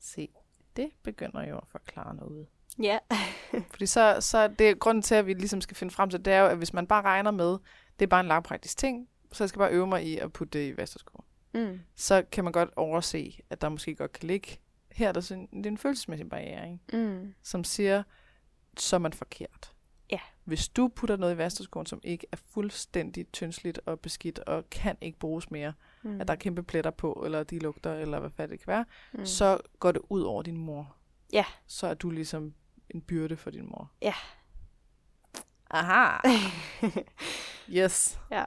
[0.00, 0.28] Se,
[0.76, 2.46] det begynder jo at forklare noget.
[2.82, 2.98] Ja.
[3.70, 6.32] Fordi så, så er det grunden til, at vi ligesom skal finde frem til, det
[6.32, 7.50] er jo, at hvis man bare regner med,
[7.98, 10.58] det er bare en lavpraktisk ting, så jeg skal bare øve mig i at putte
[10.58, 11.24] det i vastersko.
[11.54, 11.80] Mm.
[11.96, 14.58] Så kan man godt overse, at der måske godt kan ligge,
[14.92, 17.08] her er der sådan, det er en følelsesmæssig barriere, ikke?
[17.08, 17.34] Mm.
[17.42, 18.02] som siger,
[18.76, 19.72] så er man forkert.
[20.10, 20.18] Ja.
[20.44, 24.96] Hvis du putter noget i vasterskoen, som ikke er fuldstændig tyndsligt og beskidt, og kan
[25.00, 26.20] ikke bruges mere, Mm.
[26.20, 28.84] at der er kæmpe pletter på, eller de lugter, eller hvad fanden det kan være,
[29.12, 29.26] mm.
[29.26, 30.96] så går det ud over din mor.
[31.32, 31.44] Ja.
[31.66, 32.54] Så er du ligesom
[32.90, 33.92] en byrde for din mor.
[34.02, 34.14] Ja.
[35.70, 36.18] Aha.
[37.78, 38.20] yes.
[38.30, 38.44] Ja.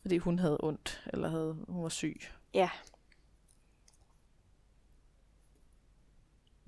[0.00, 2.20] Fordi hun havde ondt, eller havde, hun var syg.
[2.54, 2.70] Ja.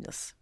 [0.09, 0.37] Yes.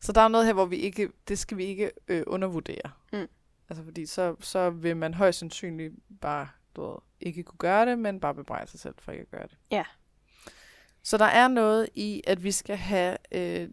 [0.00, 2.90] Så der er noget her, hvor vi ikke, det skal vi ikke øh, undervurdere.
[3.12, 3.28] Mm.
[3.68, 7.98] Altså fordi så, så vil man højst sandsynligt bare du ved, ikke kunne gøre det,
[7.98, 9.58] men bare bebrejde sig selv for ikke at gøre det.
[9.70, 9.84] Ja.
[11.02, 13.68] Så der er noget i, at vi skal have øh,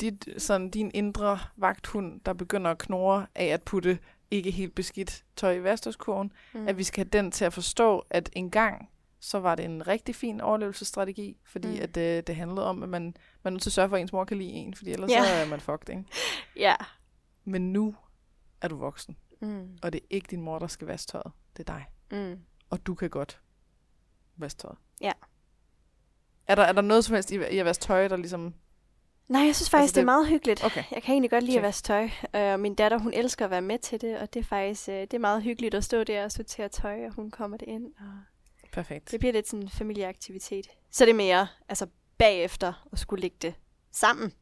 [0.00, 3.98] dit, sådan din indre vagthund, der begynder at knurre af at putte
[4.30, 6.68] ikke helt beskidt tøj i vasterskurven, Mm.
[6.68, 8.88] at vi skal have den til at forstå, at en gang,
[9.20, 11.82] så var det en rigtig fin overlevelsesstrategi, fordi Mm.
[11.82, 13.14] at det, det handlede om, at man, man
[13.44, 15.24] er nødt til at sørge for, at ens mor kan lide en, fordi ellers ja.
[15.24, 16.04] så er man fucked, ikke?
[16.66, 16.74] Ja.
[17.44, 17.94] Men nu
[18.60, 19.68] er du voksen, Mm.
[19.82, 21.32] og det er ikke din mor, der skal vaske tøjet.
[21.56, 21.84] Det er dig.
[22.32, 22.38] Mm.
[22.70, 23.40] Og du kan godt
[24.36, 24.78] vaske tøjet.
[25.00, 25.12] Ja.
[26.46, 28.54] Er der, er der noget som helst i, i at vaske tøj, der ligesom...
[29.28, 29.94] Nej, jeg synes faktisk, altså, det...
[29.96, 30.64] det- er meget hyggeligt.
[30.64, 30.84] Okay.
[30.90, 31.66] Jeg kan egentlig godt lide at Okay.
[31.66, 32.08] vaske tøj.
[32.36, 34.94] Øh, min datter, hun elsker at være med til det, og det er faktisk øh,
[35.00, 37.86] det er meget hyggeligt at stå der og sortere tøj, og hun kommer det ind.
[37.98, 38.04] Og
[38.72, 39.10] Perfekt.
[39.10, 40.66] det bliver lidt sådan en familieaktivitet.
[40.90, 41.86] Så er det mere altså
[42.18, 43.54] bagefter at skulle lægge det
[43.92, 44.32] sammen.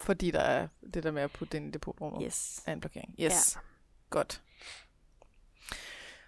[0.00, 2.62] Fordi der er det der med at putte det ind i depotrummet Yes.
[2.66, 3.14] af en blokering.
[3.20, 3.56] Yes.
[3.56, 3.60] Ja.
[4.10, 4.42] Godt.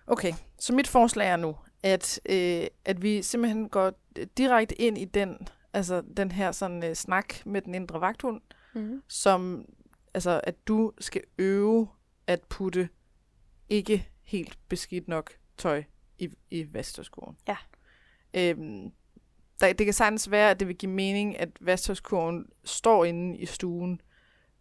[0.06, 3.92] Okay, så mit forslag er nu, at, øh, at vi simpelthen går
[4.36, 8.40] direkte ind i den, altså den her sådan øh, snak med den indre vagthund,
[8.74, 9.02] Mm-hmm.
[9.08, 9.66] som
[10.14, 11.88] altså at du skal øve
[12.26, 12.88] at putte
[13.68, 15.84] ikke helt beskidt nok tøj
[16.18, 17.36] i, i vasketøjskurven.
[17.48, 17.56] Ja.
[18.34, 18.92] Øhm,
[19.60, 23.46] der, det kan sagtens være, at det vil give mening, at vasketøjskurven står inde i
[23.46, 24.00] stuen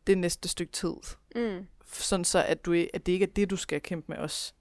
[0.08, 0.94] det næste stykke tid.
[1.36, 1.68] Mm.
[1.86, 4.56] Sådan så, at, du, at det ikke er det, du skal kæmpe med os.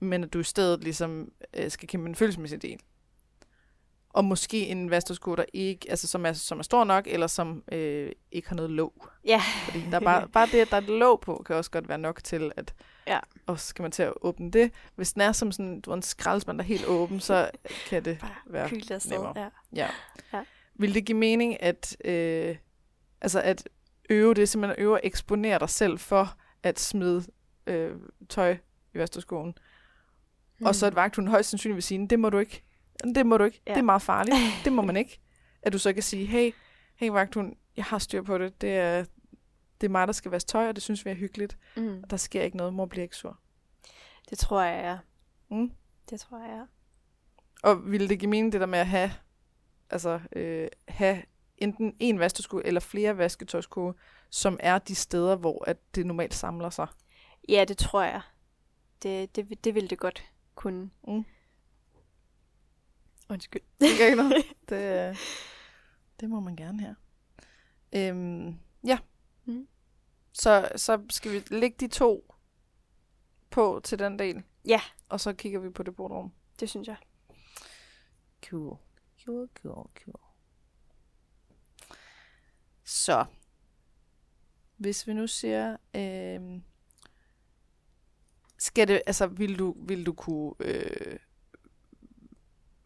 [0.00, 2.80] Men at du i stedet ligesom øh, skal kæmpe en følelsesmæssig del.
[4.10, 7.62] Og måske en vasketøjskurve, der ikke, altså som er, som er stor nok, eller som
[7.72, 9.06] øh, ikke har noget låg.
[9.24, 9.42] Ja.
[9.64, 11.88] Fordi der er bare, bare det, at der er et låg på, kan også godt
[11.88, 12.74] være nok til, at
[13.06, 13.18] Ja.
[13.46, 14.72] og så skal man til at åbne det.
[14.94, 17.50] Hvis den er som sådan du en skraldespand, der er helt åben, så
[17.88, 18.70] kan det Bare være
[19.10, 19.32] nemmere.
[19.36, 19.48] Ja.
[19.72, 19.88] Ja.
[20.32, 20.44] Ja.
[20.74, 22.56] Vil det give mening, at, øh,
[23.20, 23.68] altså at
[24.10, 27.24] øve det, simpelthen at øve at eksponere dig selv for at smide
[27.66, 27.96] øh,
[28.28, 28.56] tøj
[28.94, 29.54] i vasketøjskoen,
[30.58, 30.66] mm.
[30.66, 32.62] og så at vagthunden højst sandsynligt vil sige, det må du ikke.
[33.14, 33.62] Det må du ikke.
[33.66, 33.70] Ja.
[33.70, 33.74] Ja.
[33.74, 34.36] Det er meget farligt.
[34.64, 35.20] Det må man ikke.
[35.62, 36.52] At du så kan sige, hey,
[36.96, 38.60] hey vagthund, jeg har styr på det.
[38.60, 39.04] Det er,
[39.80, 41.58] det er mig, der skal vaske tøj, og det synes vi er hyggeligt.
[41.76, 42.02] Mm.
[42.10, 42.74] Der sker ikke noget.
[42.74, 43.38] Mor bliver ikke sur.
[44.30, 44.98] Det tror jeg er.
[45.50, 45.72] Mm.
[46.10, 46.66] Det tror jeg er.
[47.62, 49.12] Og ville det give mening, det der med at have,
[49.90, 51.22] altså, øh, have
[51.56, 53.92] enten en vasketøjsko eller flere vasketøjsko,
[54.30, 56.86] som er de steder, hvor at det normalt samler sig?
[57.48, 58.20] Ja, det tror jeg.
[59.02, 60.24] Det, det, det ville det godt
[60.58, 60.90] kunne.
[61.08, 61.24] Mm.
[63.28, 63.62] Undskyld.
[63.80, 64.44] Det gør noget.
[64.68, 65.16] Det, øh,
[66.20, 66.94] det må man gerne her.
[67.92, 68.98] Øhm, ja.
[69.44, 69.68] Mm.
[70.32, 72.34] Så, så skal vi lægge de to
[73.50, 74.42] på til den del.
[74.64, 74.80] Ja.
[75.08, 76.32] Og så kigger vi på det bordrum.
[76.60, 76.96] Det synes jeg.
[78.44, 78.76] Cool.
[79.24, 80.20] Cool, cool, cool.
[82.84, 83.24] Så.
[84.76, 86.62] Hvis vi nu siger, øhm,
[88.58, 91.16] skal det, altså, vil du, vil du kunne, øh,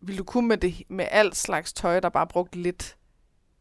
[0.00, 2.96] vil du kunne med, det, med alt slags tøj, der bare brugt lidt,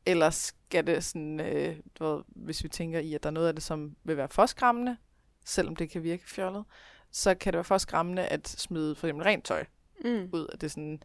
[0.06, 3.47] eller skal det sådan, øh, du ved, hvis vi tænker i, at der er noget
[3.47, 4.97] af det, som vil være for skræmmende,
[5.45, 6.63] selvom det kan virke fjollet,
[7.12, 9.65] så kan det være for skræmmende at smide for eksempel rent tøj
[10.06, 10.30] Mm.
[10.34, 11.04] ud, at det er sådan,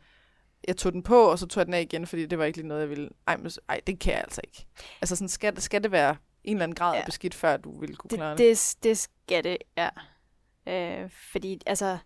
[0.68, 2.58] jeg tog den på, og så tog jeg den af igen, fordi det var ikke
[2.58, 3.10] lige noget, jeg ville.
[3.26, 4.66] Ej, men, ej det kan jeg altså ikke.
[5.00, 7.04] Altså sådan, skal, skal det være en eller anden grad ja.
[7.04, 8.38] Beskidt, før du ville kunne klare det?
[8.38, 9.88] det, det skal det, ja.
[10.66, 11.98] Øh, fordi, altså,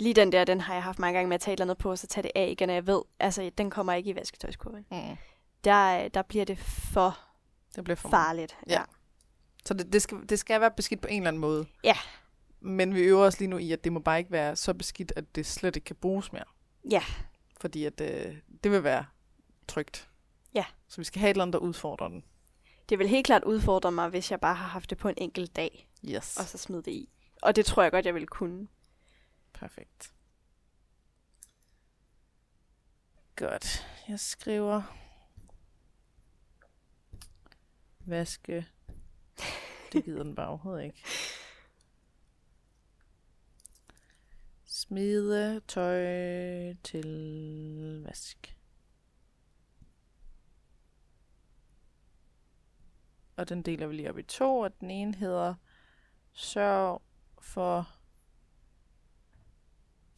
[0.00, 1.78] lige den der, den har jeg haft mange gange med at tage et eller andet
[1.82, 4.16] på, og så tage det af igen, og jeg ved, altså, den kommer ikke i
[4.16, 4.86] vasketøjskurven.
[4.90, 5.16] Mm.
[5.64, 7.18] Der, der bliver det for
[7.76, 8.56] Det bliver for farligt.
[8.68, 8.82] Ja.
[9.66, 11.66] Så det, det, skal, det skal være beskidt på en eller anden måde.
[11.84, 11.96] Ja.
[12.60, 15.12] Men vi øver os lige nu i, at det må bare ikke være så beskidt,
[15.16, 16.44] at det slet ikke kan bruges mere.
[16.90, 17.02] Ja.
[17.60, 19.04] Fordi at, øh, det vil være
[19.68, 20.08] trygt.
[20.54, 20.64] Ja.
[20.88, 22.24] Så vi skal have et eller andet, der udfordrer den.
[22.88, 25.56] Det vil helt klart udfordre mig, hvis jeg bare har haft det på en enkelt
[25.56, 26.36] dag, Yes.
[26.36, 27.08] og så smid det i.
[27.44, 28.68] Og det tror jeg godt, jeg ville kunne.
[29.52, 30.14] Perfekt.
[33.36, 33.86] Godt.
[34.08, 34.82] Jeg skriver
[38.00, 38.66] vaske.
[39.92, 41.02] Det gider den bare overhovedet ikke.
[44.64, 46.04] Smide tøj
[46.74, 48.56] til vask.
[53.36, 55.54] Og den deler vi lige op i to, og den ene hedder
[56.32, 57.02] sørg
[57.44, 57.88] for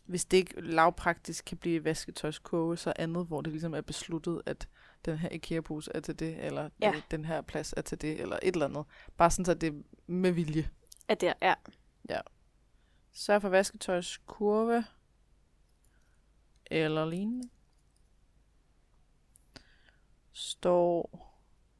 [0.05, 4.69] hvis det ikke lavpraktisk kan blive vasketøjskoge, så andet, hvor det ligesom er besluttet, at
[5.05, 6.93] den her IKEA-pose er til det, eller Ja.
[6.95, 7.03] ja.
[7.11, 8.85] den her plads er til det, eller et eller andet.
[9.17, 10.71] Bare sådan, så det er med vilje.
[11.09, 11.55] At det er,
[12.09, 12.21] ja.
[13.13, 14.85] Sørg for vasketøjskurve,
[16.67, 17.49] eller lignende.
[20.33, 21.27] Står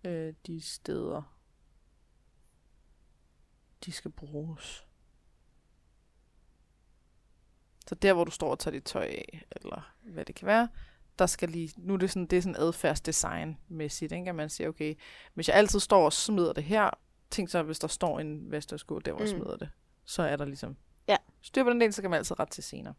[0.05, 1.37] øh, de steder,
[3.85, 4.86] de skal bruges.
[7.89, 10.69] Så der, hvor du står og tager dit tøj af, eller hvad det kan være,
[11.19, 14.29] der skal lige, nu er det sådan, det er sådan adfærdsdesign-mæssigt, ikke?
[14.29, 14.95] at man siger, okay,
[15.35, 16.91] hvis jeg altid står og smider det her,
[17.31, 19.41] tænk så, hvis der står en vasketøjskurve der, hvor jeg Mm.
[19.41, 19.69] smider det,
[20.05, 20.77] så er der ligesom
[21.09, 21.17] Ja.
[21.43, 22.95] styr på den del, så kan man altid ret til senere.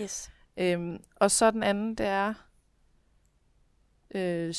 [0.00, 0.30] Yes.
[0.56, 2.34] Øhm, og så den anden, det er,
[4.14, 4.54] øh,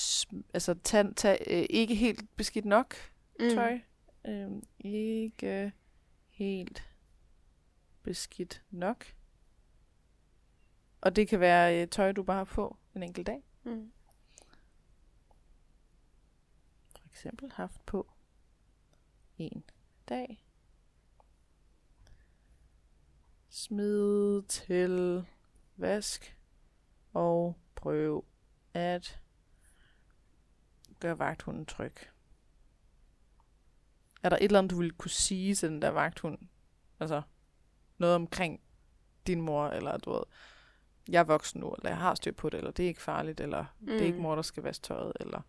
[0.54, 2.96] altså tag, tag øh, ikke helt beskidt nok
[3.40, 3.80] tøj.
[4.28, 5.72] Øhm, ikke
[6.30, 6.84] helt
[8.04, 9.06] beskidt nok.
[11.06, 13.44] Og det kan være øh, tøj, du bare har på en enkelt dag.
[13.64, 13.92] Mm.
[17.00, 18.12] For eksempel haft på
[19.38, 19.64] en
[20.10, 20.46] dag.
[23.50, 25.26] Smid til
[25.76, 26.38] vask
[27.14, 28.26] og prøv
[28.74, 29.22] at
[31.00, 31.96] gøre vagthunden tryg.
[34.24, 36.38] Er der et eller andet, du ville kunne sige til den der vagthund?
[37.00, 37.22] Altså
[37.98, 38.62] noget omkring
[39.28, 40.24] din mor, eller du ved,
[41.10, 43.40] jeg er voksen nu, eller jeg har styr på det, eller det er ikke farligt,
[43.40, 43.88] eller mm.
[43.88, 44.22] det er ikke Mm.
[44.24, 45.42] mor, der skal vaske tøjet, eller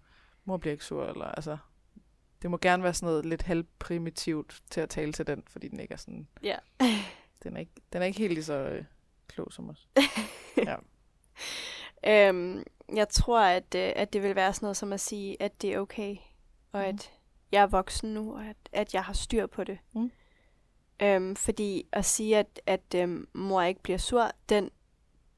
[0.44, 1.56] mor bliver ikke sur, eller altså,
[2.42, 5.80] det må gerne være sådan noget lidt halvprimitivt til at tale til den, fordi den
[5.80, 6.56] ikke er sådan, Ja.
[7.42, 8.84] den er ikke, den er ikke helt lige så øh,
[9.28, 9.88] klog som os.
[10.56, 10.76] ja.
[12.06, 12.62] Øhm,
[12.94, 15.74] jeg tror, at, øh, at det vil være sådan noget som at sige, at det
[15.74, 16.16] er okay,
[16.72, 16.88] og Mhm.
[16.88, 17.12] at
[17.52, 19.78] jeg er voksen nu, og at, at jeg har styr på det.
[19.94, 20.10] Mm.
[21.02, 24.70] Øhm, fordi at sige, at, at øhm, mor ikke bliver sur, den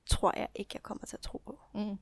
[0.09, 1.59] tror jeg ikke, jeg kommer til at tro på.
[1.75, 1.99] Mm.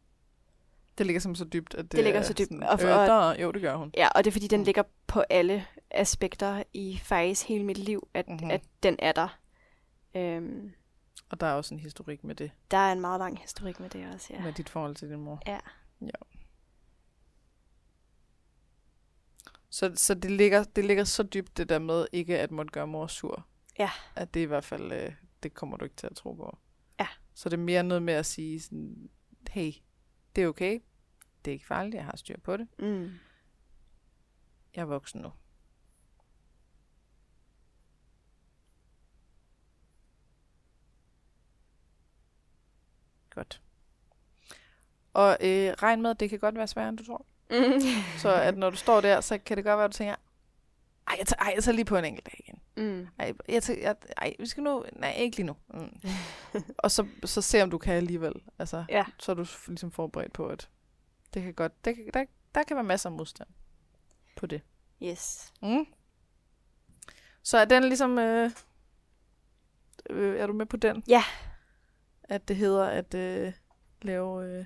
[0.98, 2.98] Det ligger som så dybt, at det, Det ligger er så dybt, Sådan, og- øh,
[2.98, 3.90] og- der, jo, det gør hun.
[3.96, 4.64] Ja, og det er fordi, den Mm.
[4.64, 8.34] ligger på alle aspekter i faktisk hele mit liv, at, Mhm.
[8.34, 8.50] mm-hmm.
[8.50, 9.38] at den er der.
[10.14, 10.72] Øhm,
[11.30, 13.90] Og der er også en historik med det, der er en meget lang historik med
[13.90, 14.36] det også, ja.
[14.38, 14.44] ja.
[14.44, 15.42] med dit forhold til din mor.
[15.46, 15.59] Ja.
[16.00, 16.11] ja.
[19.70, 22.86] Så, så det, ligger, det ligger så dybt, det der med ikke at måtte gøre
[22.86, 23.46] mor sur.
[23.78, 23.90] Ja.
[24.14, 26.59] At det i hvert fald, øh, det kommer du ikke til at tro på.
[27.37, 29.11] Så det er mere noget med at sige sådan,
[29.51, 29.72] hey,
[30.37, 30.80] det er okay.
[31.45, 32.68] Det er ikke farligt, jeg har styr på det.
[32.78, 33.11] Mm.
[34.74, 35.32] Jeg er voksen nu.
[43.30, 43.62] Godt.
[45.12, 47.26] Og øh, regn med, at det kan godt være sværere, end du tror.
[47.51, 47.80] Mm.
[48.18, 50.16] Så at når du står der, så kan det godt være, at du tænker,
[51.09, 52.61] ej, jeg tager, ej, jeg tager lige på en enkelt dag igen.
[52.76, 53.09] Mm.
[53.18, 55.57] Ej, jeg tager, jeg, ej, vi skal nu, nej, ikke lige nu.
[55.74, 56.00] Mm.
[56.78, 58.32] og så, så se, om du kan alligevel.
[58.59, 59.04] Altså, Ja.
[59.18, 60.68] så er du ligesom forberedt på, at
[61.34, 63.48] det kan godt, det der, der kan være masser af modstand
[64.36, 64.61] på det.
[65.02, 65.52] Yes.
[65.62, 65.86] Mm.
[67.42, 68.18] Så er den ligesom...
[68.18, 68.50] Øh,
[70.11, 71.02] øh, er du med på den?
[71.09, 71.22] Ja.
[72.24, 73.52] At det hedder at øh,
[74.02, 74.64] lave, øh,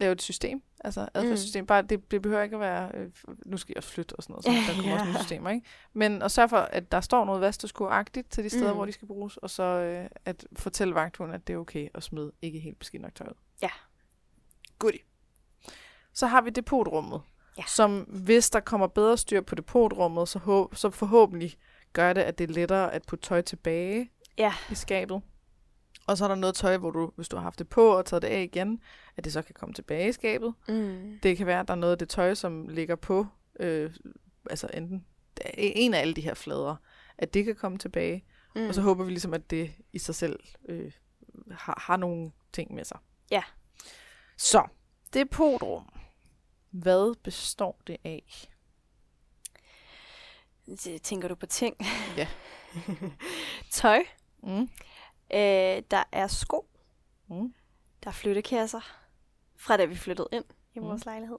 [0.00, 0.62] lave et system.
[0.84, 1.62] Altså adfærdssystem.
[1.62, 1.66] Mm.
[1.66, 2.90] Bare, det, det behøver ikke at være...
[2.94, 3.10] Øh,
[3.46, 4.44] nu skal jeg også flytte og sådan noget.
[4.44, 5.10] Så der kommer også Ja.
[5.10, 5.66] nogle systemer, ikke?
[5.92, 8.76] Men at sørge for, at der står noget vaskeskur-agtigt til de steder, mm.
[8.76, 9.36] Hvor de skal bruges.
[9.36, 13.02] Og så øh, at fortælle vagthunden, at det er okay at smide ikke helt beskidt
[13.02, 13.34] nok tøj ud.
[13.62, 13.70] Ja.
[14.78, 15.00] Goodie.
[16.12, 17.20] Så har vi depotrummet
[17.58, 17.62] Ja.
[17.66, 21.56] som hvis der kommer bedre styr på depotrummet, så, håb, så forhåbentlig
[21.92, 24.52] gør det, at det er lettere at putte tøj tilbage Ja.
[24.70, 25.22] i skabet.
[26.10, 28.06] Og så er der noget tøj, hvor du, hvis du har haft det på og
[28.06, 28.80] taget det af igen,
[29.16, 30.54] at det så kan komme tilbage i skabet.
[30.68, 31.18] Mm.
[31.22, 33.26] Det kan være, at der er noget af det tøj, som ligger på,
[33.60, 33.94] øh,
[34.50, 35.06] altså enten
[35.54, 36.76] en af alle de her flader,
[37.18, 38.24] at det kan komme tilbage.
[38.56, 38.68] Mm.
[38.68, 40.92] Og så håber vi ligesom, at det i sig selv øh,
[41.50, 42.98] har, har nogle ting med sig.
[43.30, 43.42] Ja.
[44.36, 44.62] Så,
[45.14, 45.88] depotrum.
[46.70, 48.48] Hvad består det af?
[50.66, 51.76] Det- Tænker du på ting?
[52.16, 52.28] Ja.
[53.70, 54.02] Tøj.
[54.42, 54.68] Mm.
[55.34, 56.66] Øh, der er sko.
[57.28, 57.54] Mm.
[58.04, 58.80] Der er flyttekasser.
[59.56, 60.84] Fra da vi flyttede ind i Mm.
[60.84, 61.38] vores lejlighed.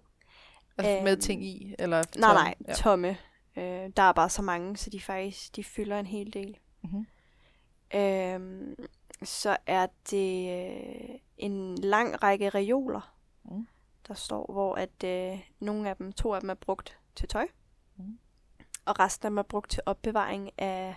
[0.77, 1.75] Altså med Øhm, ting i?
[1.79, 2.35] Eller Nej, tom?
[2.43, 2.55] nej.
[2.67, 2.73] Ja.
[2.73, 3.17] Tomme.
[3.55, 6.57] Øh, der er bare så mange, så de faktisk de fylder en hel del.
[6.81, 7.05] Mm-hmm.
[7.95, 8.75] Øhm,
[9.23, 13.67] så er det øh, en lang række reoler, Mm.
[14.07, 17.47] der står, hvor at øh, nogle af dem, to af dem er brugt til tøj,
[17.95, 18.19] Mm.
[18.85, 20.95] og resten af dem er brugt til opbevaring af,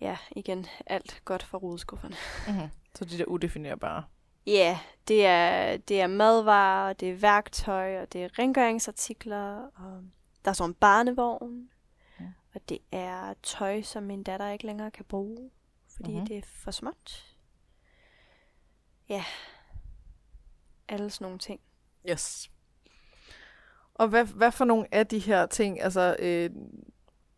[0.00, 2.16] ja, igen, alt godt fra rudeskufferne.
[2.48, 2.68] Mm-hmm.
[2.94, 4.04] Så de der udefinerbare.
[4.46, 4.76] Ja, yeah,
[5.08, 10.02] det er, det er madvarer, det er værktøj, og det er rengøringsartikler, og
[10.44, 11.68] der er sådan en barnevogn,
[12.20, 12.24] Ja.
[12.54, 15.50] og det er tøj, som min datter ikke længere kan bruge,
[15.96, 16.12] fordi Mhm.
[16.14, 16.26] mm-hmm.
[16.26, 17.26] det er for småt.
[19.08, 19.24] Ja,
[20.88, 21.60] alle sådan nogle ting.
[22.10, 22.50] Yes.
[23.94, 26.50] Og hvad, hvad for nogle af de her ting, altså øh,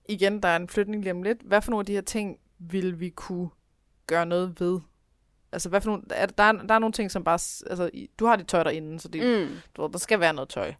[0.09, 2.39] igen, der er en flytning lige om lidt, hvad for nogle af de her ting
[2.59, 3.49] vil vi kunne
[4.07, 4.81] gøre noget ved?
[5.53, 7.39] Altså, hvad for nogle, er, der, er, der er nogle ting, som bare,
[7.71, 9.55] altså, i- du har dit tøj derinde, så det, mm.
[9.77, 10.75] Du der skal være noget tøj.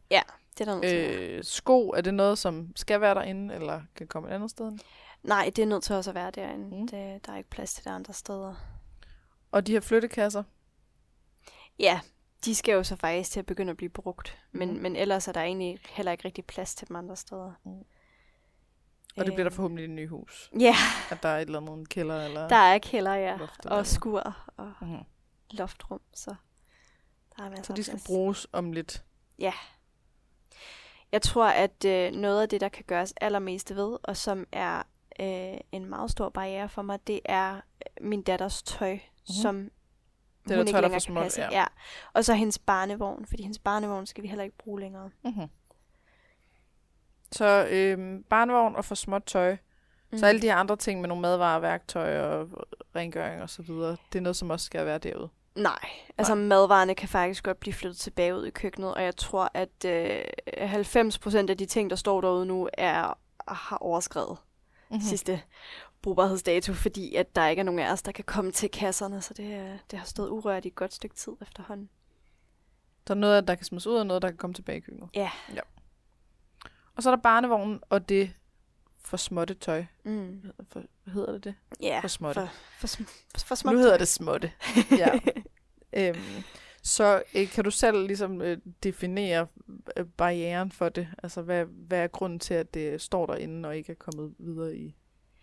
[0.59, 1.17] det er der være.
[1.37, 4.79] Øh, sko, er det noget, som skal være derinde, eller kan komme et andet sted?
[5.23, 6.77] Nej, det er nødt til også at være derinde.
[6.77, 6.89] Mm.
[6.89, 8.55] Det, der er ikke plads til det andre steder.
[9.53, 10.43] Og de her flyttekasser,
[11.79, 12.01] Ja,
[12.45, 14.39] de skal jo så faktisk til at begynde at blive brugt.
[14.53, 14.81] Men, mm.
[14.83, 17.53] men ellers er der egentlig heller ikke rigtig plads til dem andre steder.
[17.65, 17.85] Mm.
[19.21, 20.51] Og det bliver der Øhm, forhåbentlig et nyt hus.
[20.61, 20.75] Ja,
[21.11, 23.37] At der er et eller andet en kælder eller der er kælder, ja.
[23.37, 23.67] loft.
[23.67, 24.99] Og skur og Mhm.
[25.51, 26.35] loftrum, så
[27.37, 28.07] der er masser Så de skal plads.
[28.07, 29.05] bruges om lidt.
[29.39, 29.53] Ja.
[31.13, 34.83] Jeg tror, at øh, noget af det, der kan gøres allermest ved, og som er
[35.21, 37.61] øh, en meget stor barriere for mig, det er øh,
[38.09, 39.35] min datters tøj, mm-hmm.
[39.43, 39.71] som
[40.49, 41.41] der hun ikke der er for længere kan passe.
[41.41, 41.49] ja.
[41.53, 41.65] Ja.
[42.13, 45.11] Og så hendes barnevogn, fordi hendes barnevogn skal vi heller ikke bruge længere.
[45.25, 45.49] Mm-hmm.
[47.33, 49.53] Så øhm, barnevogn og for småt tøj.
[49.53, 50.19] Mm.
[50.19, 50.25] Så Mhm.
[50.25, 52.49] alle de her andre ting med nogle madvarer, værktøj og
[52.97, 55.29] rengøring og så videre, det er noget, som også skal være derude.
[55.55, 55.79] Nej,
[56.19, 56.45] altså Nej.
[56.45, 60.21] madvarerne kan faktisk godt blive flyttet tilbage ud i køkkenet, og jeg tror, at øh,
[60.57, 63.19] 90% af de ting, der står derude nu, er
[63.49, 64.37] har overskrevet
[64.91, 64.97] Mm-hmm.
[64.97, 65.01] mm.
[65.09, 65.43] sidste
[66.03, 69.35] brugbarhedsdato, fordi at der ikke er nogen af os, der kan komme til kasserne, så
[69.35, 71.89] det, øh, det har stået urørt i et godt stykke tid efterhånden.
[73.09, 75.09] Der er noget, der kan smides ud, og noget, der kan komme tilbage i køkkenet.
[75.15, 75.31] Ja.
[75.55, 75.61] ja.
[76.99, 78.31] Og så er der barnevognen og det
[79.05, 79.85] for småtte tøj.
[80.05, 80.43] Mm.
[80.73, 81.55] For, hvad hedder det det?
[81.81, 82.41] Ja, For småtte.
[82.41, 83.75] For, for, sm- for småt.
[83.75, 84.53] Nu hedder det småtte.
[84.99, 85.19] ja.
[86.09, 86.19] øhm,
[86.83, 89.47] så øh, kan du selv ligesom øh, definere
[89.97, 91.09] øh, barrieren for det?
[91.23, 94.77] Altså, hvad, hvad er grunden til, at det står derinde og ikke er kommet videre
[94.77, 94.95] i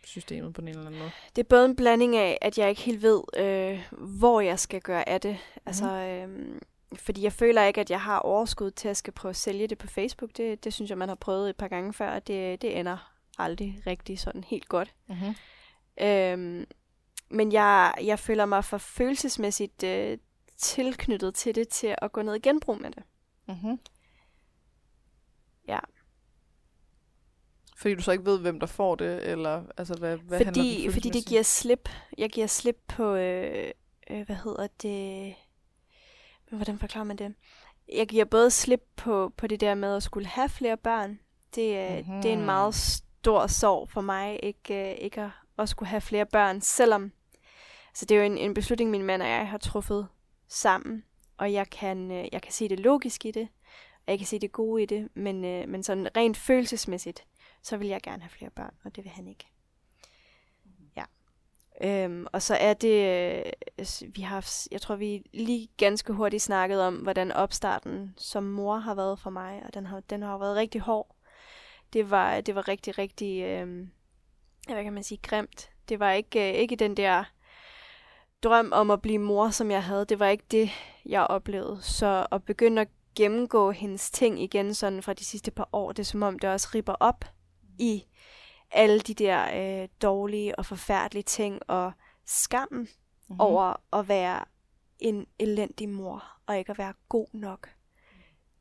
[0.03, 1.11] systemet på en eller anden måde?
[1.35, 4.81] Det er både en blanding af, at jeg ikke helt ved, øh, hvor jeg skal
[4.81, 5.37] gøre af det.
[5.65, 6.59] Altså, øh,
[6.99, 9.77] fordi jeg føler ikke, at jeg har overskud til at skal prøve at sælge det
[9.77, 10.37] på Facebook.
[10.37, 13.15] Det, det synes jeg, man har prøvet et par gange før, og det, det ender
[13.37, 14.93] aldrig rigtig sådan helt godt.
[15.07, 15.35] Mm-hmm.
[16.01, 16.65] Øhm,
[17.29, 20.17] men jeg, jeg føler mig for følelsesmæssigt øh,
[20.57, 23.03] tilknyttet til det, til at gå ned i genbrug med det.
[23.47, 23.79] Mm-hmm.
[25.67, 25.79] Ja.
[27.77, 30.83] Fordi du så ikke ved, hvem der får det, eller altså, hvad, hvad handler fordi,
[30.83, 31.89] den fordi det giver slip.
[32.17, 33.71] Jeg giver slip på, øh,
[34.09, 35.35] øh, hvad hedder det,
[36.49, 37.33] men hvordan forklarer man det?
[37.93, 41.19] Jeg giver både slip på, på det der med at skulle have flere børn.
[41.55, 42.21] Det, er, mm-hmm.
[42.21, 46.01] det er en meget stor sorg for mig, ikke, øh, ikke at, at skulle have
[46.01, 47.11] flere børn, selvom
[47.93, 50.07] så det er jo en, en beslutning, min mand og jeg har truffet
[50.47, 51.03] sammen,
[51.37, 53.47] og jeg kan, øh, jeg kan se det logisk i det,
[53.97, 57.25] og jeg kan se det gode i det, men, men sådan rent følelsesmæssigt,
[57.63, 59.47] så vil jeg gerne have flere børn, og det vil han ikke.
[61.83, 63.25] Øhm, og så er det,
[63.79, 68.77] øh, vi har, jeg tror vi lige ganske hurtigt snakket om, hvordan opstarten som mor
[68.77, 71.15] har været for mig, og den har, den har været rigtig hård.
[71.93, 73.87] Det var, det var rigtig, rigtig, øh,
[74.67, 75.69] hvad kan man sige, grimt.
[75.89, 77.23] Det var ikke, øh, ikke den der
[78.43, 80.05] drøm om at blive mor, som jeg havde.
[80.05, 80.69] Det var ikke det,
[81.05, 81.81] jeg oplevede.
[81.81, 85.99] Så at begynde at gennemgå hendes ting igen sådan fra de sidste par år, det
[85.99, 87.25] er som om, det også ripper op
[87.79, 88.03] i
[88.75, 91.91] alle de der øh, dårlige og forfærdelige ting, og
[92.25, 92.79] skammen
[93.27, 93.33] Mhm.
[93.33, 93.41] mm-hmm.
[93.41, 94.45] over at være
[94.99, 97.69] en elendig mor, og ikke at være god nok.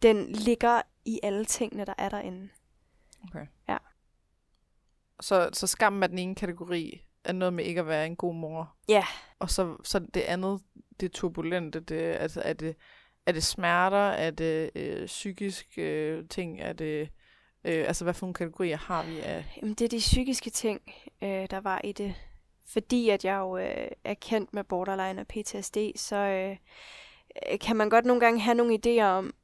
[0.02, 2.48] Den ligger i alle tingene, der er derinde.
[3.24, 3.46] Okay.
[3.68, 3.76] Ja.
[5.20, 8.34] Så, så skammen er den ene kategori, er noget med ikke at være en god
[8.34, 8.76] mor.
[8.88, 9.04] Ja.
[9.38, 10.60] Og så, så det andet,
[11.00, 12.76] det turbulente, det, altså er det,
[13.26, 17.10] er det smerter, er det øh, psykiske øh, ting, er det,
[17.64, 19.44] øh, altså hvad for nogle kategorier har vi af?
[19.62, 20.80] Jamen, det er de psykiske ting,
[21.22, 22.14] øh, der var i det.
[22.66, 26.56] Fordi at jeg jo øh, er kendt med borderline og PTSD, så øh,
[27.52, 29.34] øh, kan man godt nogle gange have nogle idéer om,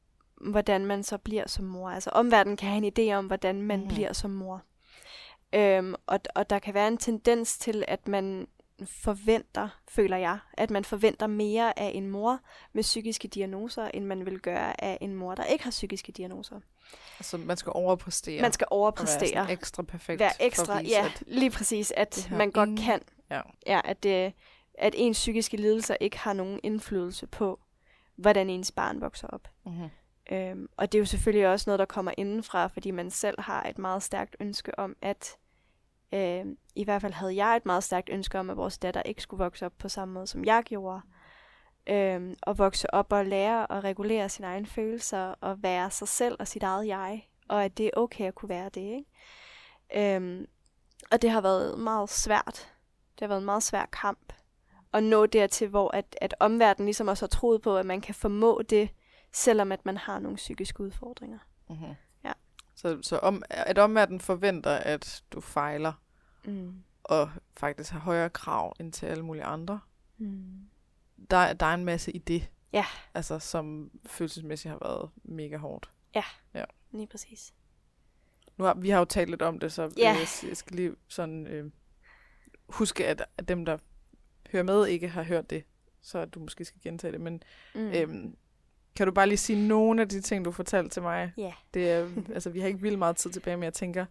[0.40, 1.90] hvordan man så bliver som mor.
[1.90, 3.88] Altså omverdenen kan have en idé om, hvordan man mm.
[3.88, 4.62] bliver som mor.
[5.52, 8.46] Øhm, og, og der kan være en tendens til, at man
[8.86, 12.38] forventer, føler jeg, at man forventer mere af en mor
[12.72, 16.60] med psykiske diagnoser, end man vil gøre af en mor, der ikke har psykiske diagnoser.
[17.18, 18.42] Altså man skal overpræstere.
[18.42, 19.28] Man skal være overpræstere.
[19.28, 20.20] sådan ekstra perfekt.
[20.20, 23.00] Være ekstra, vise, ja, At, lige præcis, at man godt ingen- kan.
[23.30, 23.40] Ja.
[23.66, 24.32] ja at, det,
[24.74, 27.60] at ens psykiske lidelser ikke har nogen indflydelse på,
[28.16, 29.48] hvordan ens barn vokser op.
[29.66, 29.88] mm-hmm.
[30.32, 33.62] Øhm, og det er jo selvfølgelig også noget, der kommer indenfra, fordi man selv har
[33.62, 35.36] et meget stærkt ønske om, at
[36.12, 39.22] øh, i hvert fald havde jeg et meget stærkt ønske om, at vores datter ikke
[39.22, 41.00] skulle vokse op på samme måde, som jeg gjorde.
[41.86, 46.36] Øh, og vokse op og lære at regulere sine egne følelser, og være sig selv
[46.38, 47.28] og sit eget jeg.
[47.48, 50.16] Og at det er okay at kunne være det, ikke?
[50.16, 50.46] Øh,
[51.12, 52.72] og det har været meget svært.
[53.14, 54.32] Det har været en meget svær kamp.
[54.92, 58.14] At nå dertil, hvor at, at omverdenen ligesom også har troet på, at man kan
[58.14, 58.90] formå det,
[59.32, 61.38] selvom at man har nogle psykiske udfordringer.
[61.68, 61.94] Mm-hmm.
[62.84, 62.88] Ja.
[62.96, 65.92] Så, så om, at omverdenen forventer, at du fejler,
[66.44, 66.82] Mm.
[67.04, 69.80] og faktisk har højere krav end til alle mulige andre.
[70.18, 70.44] Mm.
[71.30, 72.50] Der, der er en masse i det.
[72.72, 72.84] Ja.
[73.14, 75.90] Altså, som følelsesmæssigt har været mega hårdt.
[76.92, 77.54] Lige præcis.
[78.56, 80.16] Nu har, vi har jo talt lidt om det, så Ja.
[80.48, 81.70] jeg skal lige sådan øh,
[82.68, 83.78] huske, at, at dem, der
[84.52, 85.64] hører med, ikke har hørt det.
[86.00, 87.20] Så du måske skal gentage det.
[87.20, 87.42] Men
[87.74, 87.80] mm.
[87.80, 88.36] øhm,
[88.96, 91.32] kan du bare lige sige nogle af de ting, du fortalte til mig?
[91.36, 91.52] Ja.
[91.74, 94.06] Det er, altså, vi har ikke vildt meget tid tilbage, men jeg tænker,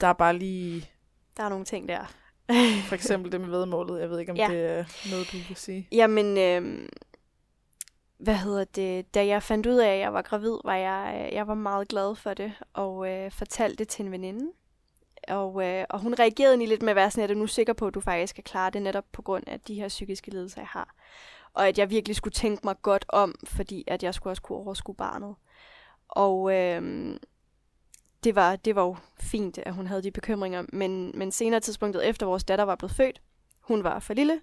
[0.00, 0.90] der er bare lige,
[1.36, 2.04] Der er nogle ting der.
[2.88, 4.00] for eksempel det med vedmålet.
[4.00, 4.46] Jeg ved ikke, om Ja.
[4.50, 5.88] det er noget, du kan sige.
[5.92, 6.88] Jamen, øh,
[8.18, 9.14] hvad hedder det?
[9.14, 12.14] Da jeg fandt ud af, at jeg var gravid, var jeg, jeg var meget glad
[12.16, 14.52] for det, og øh, fortalte det til en veninde.
[15.28, 17.46] Og, øh, og hun reagerede egentlig lidt med at være sådan, at er du nu
[17.46, 20.30] sikker på, at du faktisk kan klare det, netop på grund af de her psykiske
[20.30, 20.94] lidelser, jeg har.
[21.54, 24.58] Og at jeg virkelig skulle tænke mig godt om, fordi at jeg skulle også kunne
[24.58, 25.34] overskue barnet.
[26.08, 27.16] Og øh,
[28.24, 32.08] det, var, det var jo fint, at hun havde de bekymringer, men, men senere tidspunktet
[32.08, 33.20] efter vores datter var blevet født,
[33.62, 34.40] hun var for lille,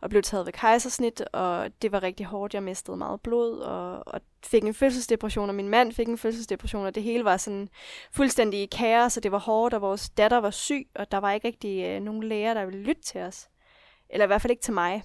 [0.00, 2.54] og blev taget ved kejsersnit, og det var rigtig hårdt.
[2.54, 6.86] Jeg mistede meget blod, og, og fik en fødselsdepression, og min mand fik en fødselsdepression,
[6.86, 7.68] og det hele var sådan
[8.12, 11.32] fuldstændig i kaos, og det var hårdt, og vores datter var syg, og der var
[11.32, 13.48] ikke rigtig øh, nogen læger, der ville lytte til os.
[14.10, 15.02] Eller i hvert fald ikke til mig.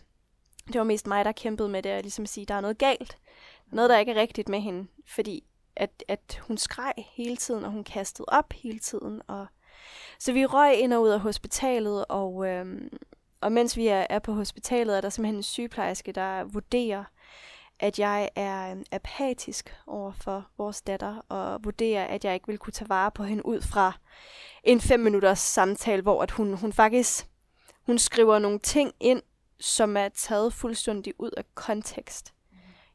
[0.67, 2.77] Det var mest mig, der kæmpede med det, at ligesom at sige, der er noget
[2.77, 3.17] galt.
[3.71, 5.43] Noget, der ikke er rigtigt med hende, fordi
[5.75, 9.21] at, at hun skreg hele tiden, og hun kastede op hele tiden.
[9.27, 9.47] Og...
[10.19, 12.97] Så vi røg ind og ud af hospitalet, og, øhm,
[13.41, 17.03] og mens vi er, er på hospitalet, er der simpelthen en sygeplejerske, der vurderer,
[17.79, 22.57] at jeg er øhm, apatisk over for vores datter, og vurderer, at jeg ikke vil
[22.57, 23.93] kunne tage vare på hende ud fra
[24.63, 27.27] en fem minutters samtale, hvor at hun, hun faktisk
[27.85, 29.21] hun skriver nogle ting ind,
[29.63, 32.33] som er taget fuldstændig ud af kontekst.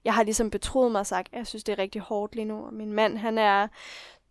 [0.04, 2.44] Jeg har ligesom betroet mig og sagt, at jeg synes, det er rigtig hårdt lige
[2.44, 2.66] nu.
[2.66, 3.68] Og min mand, han er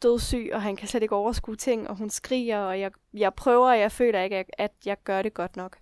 [0.03, 3.69] dødssyg, og han kan slet ikke overskue ting, og hun skriger, og jeg, jeg prøver,
[3.69, 5.77] og jeg føler ikke, at- jeg gør det godt nok.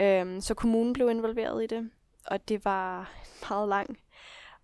[0.00, 1.90] Øhm, så kommunen blev involveret i det,
[2.26, 3.98] og det var en meget lang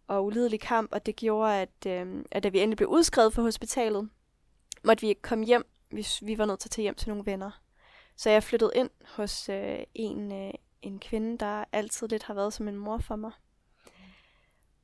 [0.07, 3.43] og ulidelig kamp, og det gjorde, at, øhm, at da vi endelig blev udskrevet fra
[3.43, 4.09] hospitalet,
[4.85, 5.67] måtte vi ikke komme hjem.
[5.91, 7.51] Vi, vi var nødt til at tage hjem til nogle venner.
[8.17, 12.53] Så jeg flyttede ind hos øh, en, øh, en kvinde, der altid lidt har været
[12.53, 13.31] som en mor for mig.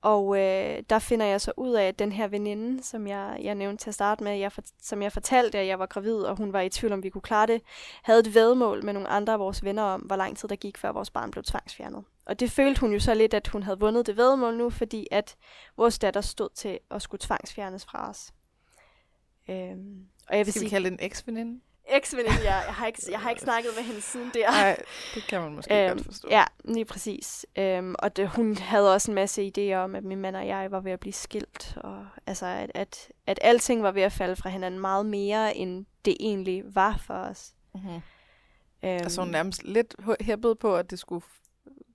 [0.02, 3.54] Og øh, der finder jeg så ud af, at den her veninde, som jeg, jeg
[3.54, 6.36] nævnte til at starte med, jeg, for, som jeg fortalte, at jeg var gravid, og
[6.36, 7.62] hun var i tvivl om, vi kunne klare det,
[8.02, 10.78] havde et vedmål med nogle andre af vores venner om, hvor lang tid der gik,
[10.78, 12.04] før vores barn blev tvangsfjernet.
[12.26, 15.06] Og det følte hun jo så lidt, at hun havde vundet det vedmål nu, fordi
[15.10, 15.36] at
[15.76, 18.32] vores datter stod til at skulle tvangsfjernes fra os.
[19.48, 21.60] Øhm, og jeg vil Skal vi sige, kalde det en eks-veninde?
[21.88, 24.50] Eks-veninde, jeg, jeg, har ikke, jeg har ikke snakket med hende siden der.
[24.50, 24.82] Nej,
[25.14, 26.28] det kan man måske Øhm, godt forstå.
[26.30, 27.46] Ja, lige præcis.
[27.58, 30.70] Øhm, og det, hun havde også en masse idéer om, at min mand og jeg
[30.70, 34.36] var ved at blive skilt, og altså, at, at, at alting var ved at falde
[34.36, 37.52] fra hinanden meget mere, end det egentlig var for os.
[37.74, 37.94] Mm-hmm.
[37.94, 38.02] Øhm,
[38.82, 41.24] Altså hun nærmest lidt hæppet på, at det skulle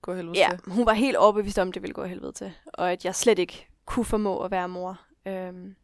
[0.02, 0.72] gå helvede Ja, til.
[0.72, 3.38] hun var helt overbevist om, at det ville gå helvede til, og at jeg slet
[3.38, 5.00] ikke kunne formå at være mor.
[5.26, 5.74] Øhm,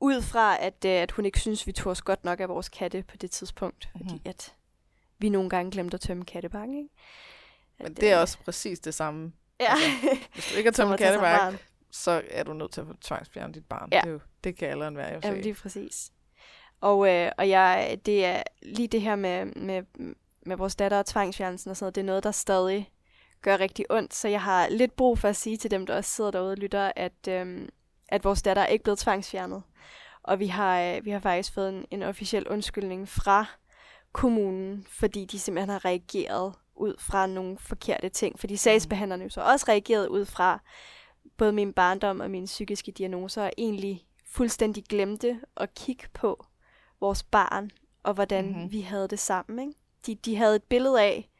[0.00, 2.68] ud fra, at, øh, at hun ikke synes, vi tog os godt nok af vores
[2.68, 4.08] katte på det tidspunkt, Mhm.
[4.08, 4.54] fordi at
[5.18, 6.88] vi nogle gange glemte at tømme kattebakken, ikke?
[7.78, 9.32] Men At, det er øh, også præcis det samme.
[9.60, 9.72] Ja.
[10.34, 11.58] Hvis du ikke har tømt katteværk, barn.
[11.90, 13.88] så er du nødt til at få tvangsfjerne dit barn.
[13.92, 14.00] Ja.
[14.00, 15.42] Det, er jo, det kan alderen være, jo Jamen, se.
[15.42, 16.10] lige præcis.
[16.80, 19.82] Og, øh, og jeg, det er lige det her med, med,
[20.46, 22.90] med vores datter og tvangsfjernelsen og sådan noget, det er noget, der stadig
[23.42, 24.14] gør rigtig ondt.
[24.14, 26.56] Så jeg har lidt brug for at sige til dem, der også sidder derude og
[26.56, 27.68] lytter, at, øhm,
[28.10, 29.62] at vores datter er ikke blevet tvangsfjernet.
[30.22, 33.44] Og vi har, øh, vi har faktisk fået en, en officiel undskyldning fra
[34.12, 38.40] kommunen, fordi de simpelthen har reageret ud fra nogle forkerte ting.
[38.40, 40.60] Fordi sagsbehandlerne jo så også reageret ud fra
[41.36, 46.46] både min barndom og mine psykiske diagnoser, og egentlig fuldstændig glemte at kigge på
[47.00, 47.70] vores barn,
[48.02, 48.54] og hvordan Mhm.
[48.54, 48.72] mm-hmm.
[48.72, 49.58] vi havde det sammen.
[49.68, 49.80] Ikke?
[50.06, 51.30] De, de havde et billede af,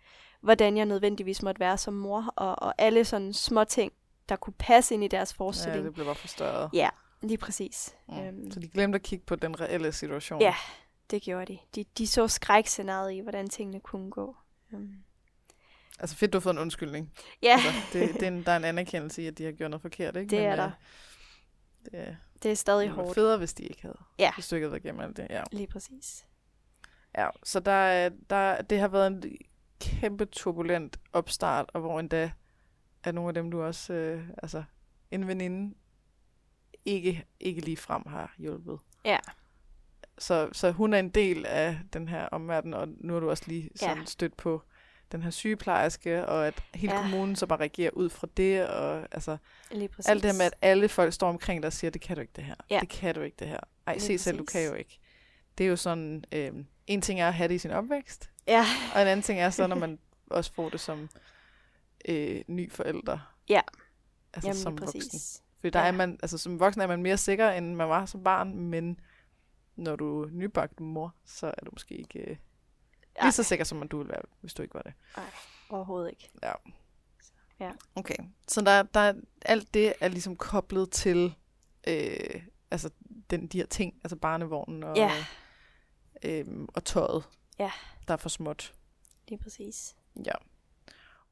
[0.41, 3.93] hvordan jeg nødvendigvis måtte være som mor, og, og alle sådan små ting,
[4.31, 5.85] der kunne passe ind i deres Ja, forestilling.
[5.85, 6.70] det blev bare forstørret.
[6.72, 6.89] Ja,
[7.22, 7.95] lige præcis.
[8.09, 8.18] Mm.
[8.18, 10.41] Øhm, Så de glemte at kigge på den reelle situation.
[10.41, 10.55] Ja.
[11.11, 11.59] det gjorde de.
[11.74, 11.85] de.
[11.99, 14.37] De så skrækscenariet i, hvordan tingene kunne gå.
[14.72, 14.95] Um,
[16.01, 17.12] Altså fedt, du har fået en undskyldning.
[17.43, 19.70] ja, Altså, det, det er en, der er en anerkendelse i, at de har gjort
[19.70, 20.31] noget forkert, ikke?
[20.31, 20.70] det er øh, der.
[21.85, 23.14] Det er, Det er stadig det hårdt.
[23.14, 23.99] federe, hvis de ikke havde.
[24.18, 24.33] Ja.
[24.35, 25.26] Hvis du ikke havde været igennem alt det.
[25.31, 25.43] Ja.
[25.53, 26.26] Lige præcis.
[27.18, 27.28] ja.
[27.45, 29.22] Så der, er- der, det har været en
[29.81, 32.31] kæmpe turbulent opstart, og hvor endda
[33.05, 34.65] er nogle af dem, du også, øh, altså
[35.11, 35.75] en veninde,
[36.85, 38.79] ikke, ikke lige frem har hjulpet.
[39.05, 39.19] Ja.
[40.19, 43.45] Så, så hun er en del af den her omverden, og nu har du også
[43.47, 44.05] lige sådan Ja.
[44.05, 44.63] stødt på
[45.13, 47.03] den her sygeplejerske, og at hele Ja.
[47.03, 49.37] kommunen så bare reagerer ud fra det, og altså
[49.71, 50.07] præcis.
[50.07, 52.21] alt det her med, at alle folk står omkring dig og siger, det kan du
[52.21, 52.79] ikke det her, Ja.
[52.81, 53.61] det kan du ikke det her.
[53.87, 54.53] Ej, Lige se selv, du præcis.
[54.53, 54.99] kan jo ikke.
[55.59, 56.53] Det er jo sådan, øh,
[56.87, 59.51] en ting er at have det i sin opvækst, Ja, og en anden ting er
[59.51, 59.99] så, når man
[60.31, 61.09] også får det som
[62.09, 63.35] øh, ny forælder.
[63.49, 63.61] Ja.
[64.35, 65.01] Altså jamen som lige voksen.
[65.01, 65.43] præcis.
[65.61, 65.87] Fordi der Ja.
[65.87, 69.01] er man, altså som voksen er man mere sikker, end man var som barn, men
[69.77, 72.37] når du er nybagt mor, så er du måske ikke øh,
[73.23, 74.93] lige så sikker, som du ville være, hvis du ikke var det.
[75.71, 76.31] Overhovedet ikke.
[76.43, 76.53] Ja.
[77.61, 77.71] Ja.
[77.95, 78.17] Okay.
[78.49, 81.35] Så der, der, alt det er ligesom koblet til
[81.89, 82.91] øh, altså
[83.31, 85.11] den, de her ting, altså barnevognen og Ja.
[86.23, 87.25] øhm, og tøjet,
[87.59, 87.71] Ja.
[88.09, 88.75] der er for småt.
[89.29, 89.97] Lige præcis.
[90.27, 90.33] Ja.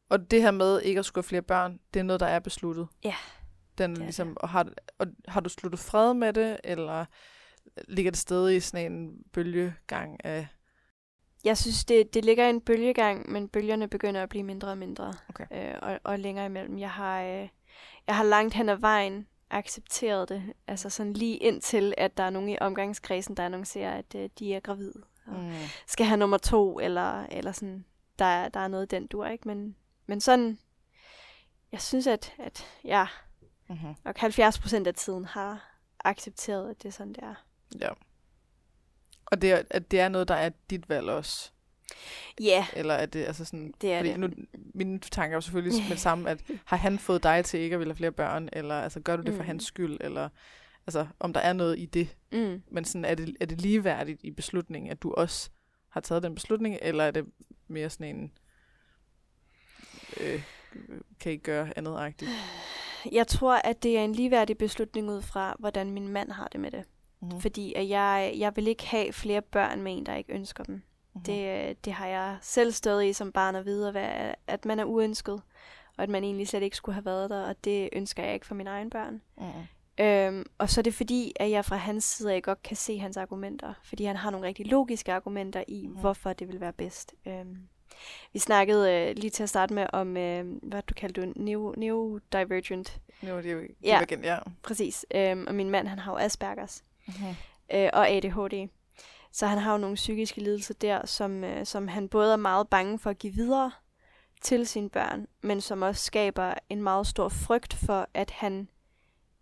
[0.09, 2.39] Og det her med ikke at skulle have flere børn, det er noget, der er
[2.39, 2.89] besluttet.
[3.05, 3.15] Ja,
[3.79, 7.05] Den det er ligesom, og har, og har du sluttet fred med det, eller
[7.89, 10.47] ligger det stadig i sådan en bølgegang af...
[11.45, 14.79] Jeg synes, det, det ligger i en bølgegang, men bølgerne begynder at blive mindre og
[14.79, 15.13] mindre.
[15.29, 15.45] Okay.
[15.53, 16.79] Øh, og, og længere imellem.
[16.79, 17.49] Jeg har, øh,
[18.07, 20.43] jeg har langt hen ad vejen accepteret det.
[20.67, 24.55] Altså sådan lige indtil, at der er nogen i omgangskredsen, der annoncerer, at øh, de
[24.55, 25.03] er gravide.
[25.27, 25.53] Og Mm.
[25.87, 27.85] skal have nummer to, eller, eller sådan,
[28.19, 29.49] der, er- der er noget den dur, ikke?
[29.49, 29.77] Men,
[30.09, 30.59] men sådan,
[31.73, 33.07] jeg synes, at, at jeg
[33.71, 33.95] Mm-hmm.
[34.05, 37.35] nok 70 procent af tiden har accepteret, at det er sådan, det er.
[37.81, 37.89] Ja.
[39.27, 41.51] Og det er, at det er noget, der er dit valg også?
[42.41, 43.75] Ja, Eller er det altså sådan...
[43.81, 44.19] det er fordi det.
[44.19, 44.29] Nu,
[44.75, 47.75] mine tanker er jo selvfølgelig med det samme, at har han fået dig til ikke
[47.75, 49.47] at ville have flere børn, eller altså, gør du det for Mm.
[49.47, 50.29] hans skyld, eller
[50.87, 52.17] altså, om der er noget i det.
[52.33, 52.63] Mm.
[52.71, 55.51] Men sådan, er, det, er det ligeværdigt i beslutningen, at du også
[55.89, 57.25] har taget den beslutning, eller er det
[57.69, 58.33] mere sådan en...
[60.21, 60.43] Øh,
[61.21, 62.31] kan I gøre andet-agtigt?
[63.13, 66.61] Jeg tror, at det er en ligeværdig beslutning ud fra, hvordan min mand har det
[66.61, 66.85] med det.
[67.21, 67.41] Mm-hmm.
[67.41, 70.83] Fordi at jeg, jeg vil ikke have flere børn med en, der ikke ønsker dem.
[71.15, 71.25] Mhm.
[71.25, 73.99] Det, øh, det har jeg selv stået i som barn at vide,
[74.47, 75.43] at man er uønsket,
[75.97, 78.47] og at man egentlig slet ikke skulle have været der, og det ønsker jeg ikke
[78.47, 79.23] for mine egne børn.
[79.37, 79.63] Mm-hmm.
[80.01, 82.99] Øhm, og så er det fordi, at jeg fra hans side af godt kan se
[82.99, 85.93] hans argumenter, fordi han har nogle rigtig logiske argumenter i, mm.
[85.93, 87.15] hvorfor det vil være bedst.
[87.27, 87.57] Øhm,
[88.33, 91.75] vi snakkede øh, lige til at starte med om, øh, hvad du kaldte du, neo,
[93.37, 94.01] er det jo Ja.
[94.23, 94.39] ja.
[94.63, 95.07] præcis.
[95.15, 97.35] Øhm, og min mand, han har jo Aspergers Mm-hmm.
[97.75, 98.69] øh, og ADHD.
[99.33, 102.69] Så han har jo nogle psykiske lidelser der, som, øh, som han både er meget
[102.69, 103.71] bange for at give videre
[104.41, 108.69] til sine børn, men som også skaber en meget stor frygt for, at han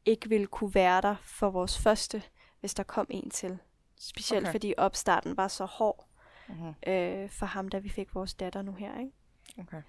[0.04, 2.22] ikke ville kunne være der for vores første,
[2.60, 3.58] hvis der kom en til.
[4.00, 4.48] Specielt Okay.
[4.48, 4.52] okay.
[4.52, 6.05] fordi opstarten var så hård
[6.48, 6.74] Mm-hmm.
[6.92, 8.98] øh, for ham, da vi fik vores datter nu her.
[9.00, 9.12] Ikke?
[9.58, 9.82] Okay.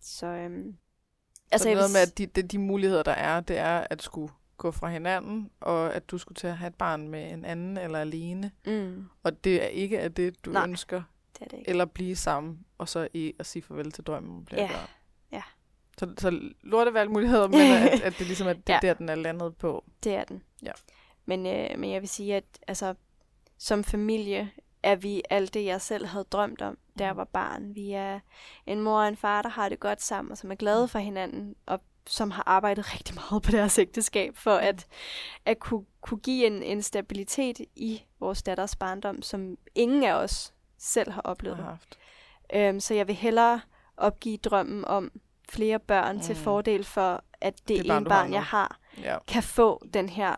[0.00, 0.76] Så, øhm,
[1.52, 3.86] Altså, så jeg noget vil med, at de, de, de muligheder, der er, det er
[3.90, 7.32] at skulle gå fra hinanden, og at du skulle til at have et barn med
[7.32, 8.50] en anden eller alene.
[8.66, 10.68] mm, Og det er ikke af det, du Nej.
[10.68, 11.02] ønsker,
[11.38, 11.70] det er det ikke.
[11.70, 14.68] eller blive sammen, og så i at sige farvel til drømmen om flere Ja.
[14.68, 14.88] børn.
[15.32, 15.42] Ja.
[15.98, 18.78] Så, så lortevalgmuligheder, men at, at det ligesom er det, Ja.
[18.82, 19.84] der, den er landet på.
[20.04, 20.42] Det er den.
[20.62, 20.72] Ja.
[21.26, 22.94] Men, øh, men jeg vil sige, at altså,
[23.58, 24.50] som familie
[24.84, 27.18] er vi alt det, jeg selv havde drømt om, da jeg Mhm.
[27.18, 27.74] var barn.
[27.74, 28.20] Vi er
[28.66, 30.98] en mor og en far, der har det godt sammen, og som er glade for
[30.98, 34.86] hinanden, og som har arbejdet rigtig meget på deres ægteskab, for at,
[35.46, 40.52] at kunne, kunne give en, en stabilitet i vores datters barndom, som ingen af os
[40.78, 41.56] selv har oplevet.
[41.56, 41.98] Har haft.
[42.54, 43.60] Øhm, så jeg vil hellere
[43.96, 45.10] opgive drømmen om
[45.48, 46.22] flere børn mm.
[46.22, 46.40] til Mm.
[46.42, 49.16] fordel for, at det, Det barn, ene barn, jeg har, Ja.
[49.26, 50.36] kan få den her...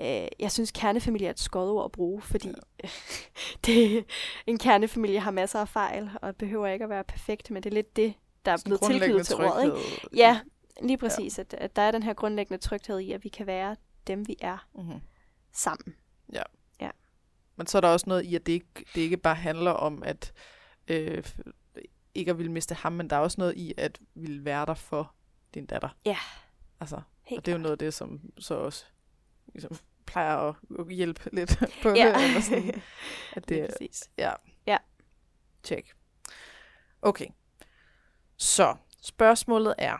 [0.00, 2.48] Øh, jeg synes, kernefamilie er et skodord at bruge, fordi
[2.82, 2.88] ja.
[3.66, 4.04] det,
[4.46, 7.74] en kernefamilie har masser af fejl, og behøver ikke at være perfekt, men det er
[7.74, 8.14] lidt det,
[8.44, 9.64] der er blevet tilknyttet til ordet.
[9.64, 10.16] Ikke?
[10.16, 10.40] Ja,
[10.82, 11.38] lige præcis.
[11.38, 11.42] Ja.
[11.42, 13.76] At, at der er den her grundlæggende tryghed i, at vi kan være
[14.06, 15.00] dem, vi er Mm-hmm.
[15.52, 15.94] sammen.
[17.56, 20.02] Men så er der også noget i, at det ikke, det ikke bare handler om,
[20.02, 20.32] at
[20.88, 21.24] øh,
[22.14, 24.74] ikke at ville miste ham, men der er også noget i, at ville være der
[24.74, 25.14] for
[25.54, 25.88] din datter.
[26.04, 26.16] Ja.
[26.80, 28.84] Altså, Helt og det er jo noget af det, som så også
[29.52, 29.76] ligesom,
[30.06, 30.36] plejer
[30.78, 32.08] at hjælpe lidt på Ja.
[32.18, 32.24] det.
[32.24, 32.68] Eller sådan,
[33.36, 34.10] at Lige det præcis.
[35.62, 35.92] Tjek.
[37.02, 37.26] Okay.
[38.36, 39.96] Så, spørgsmålet er,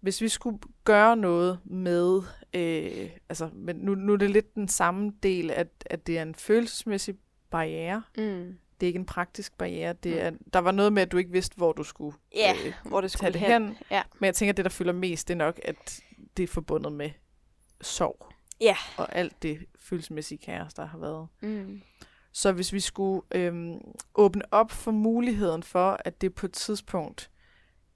[0.00, 2.22] hvis vi skulle gøre noget med,
[2.54, 6.22] øh, altså, men nu, nu er det lidt den samme del, at, at det er
[6.22, 7.14] en følelsesmæssig
[7.50, 8.02] barriere.
[8.18, 8.58] Mm.
[8.80, 9.92] Det er ikke en praktisk barriere.
[9.92, 10.18] Det Mm.
[10.18, 13.00] er, der var noget med, at du ikke vidste, hvor du skulle Ja, øh, hvor
[13.00, 13.66] det tage skulle det hen.
[13.66, 13.76] hen.
[13.90, 14.02] Ja.
[14.18, 16.00] Men jeg tænker, at det, der fylder mest, det er nok, at
[16.36, 17.10] det er forbundet med
[17.80, 18.26] sorg.
[18.60, 18.76] Ja.
[18.96, 21.28] Og alt det følelsesmæssige kaos, der har været.
[21.40, 21.80] Mm.
[22.32, 23.78] Så hvis vi skulle øhm,
[24.14, 27.30] åbne op for muligheden for, at det på et tidspunkt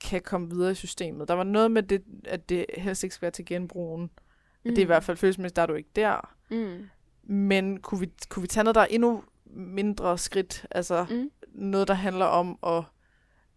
[0.00, 1.28] kan komme videre i systemet.
[1.28, 4.02] Der var noget med det, at det helst ikke skal være til genbrugen.
[4.02, 4.70] Mm.
[4.70, 6.34] Det er i hvert fald følelsesmæssigt, der er du ikke der.
[6.50, 6.88] Mm.
[7.22, 10.66] Men kunne vi, kunne vi tage noget, der er endnu mindre skridt?
[10.70, 11.30] Altså Mm.
[11.48, 12.84] noget, der handler om at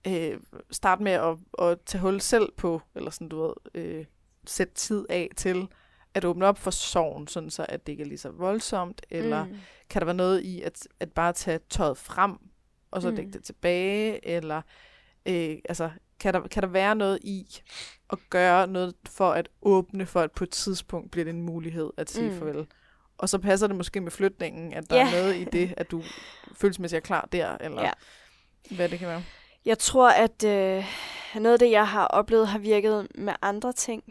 [0.08, 0.39] øh,
[0.72, 4.06] starte med at, at tage hul selv på, eller sådan, du ved, øh,
[4.45, 5.68] sætte tid af til
[6.14, 9.45] at åbne op for sorgen, sådan så at det ikke er lige så voldsomt, eller
[9.45, 9.57] Mm.
[9.89, 12.38] kan der være noget i at, at bare tage tøjet frem,
[12.91, 13.16] og så Mm.
[13.16, 14.61] lægge det tilbage, eller
[15.26, 15.89] øh, altså,
[16.20, 17.47] kan der, kan der være noget i
[18.11, 21.89] at gøre noget for at åbne for, at på et tidspunkt bliver det en mulighed
[21.97, 22.38] at sige Mm.
[22.39, 22.68] farvel.
[23.18, 25.07] Og så passer det måske med flytningen, at der Ja.
[25.07, 26.03] er noget i det, at du
[26.55, 27.91] følelsesmæssigt er klar der, eller ja.
[28.76, 29.24] hvad det kan være.
[29.66, 30.86] Jeg tror, at øh,
[31.36, 34.03] noget af det, jeg har oplevet, har virket med andre ting.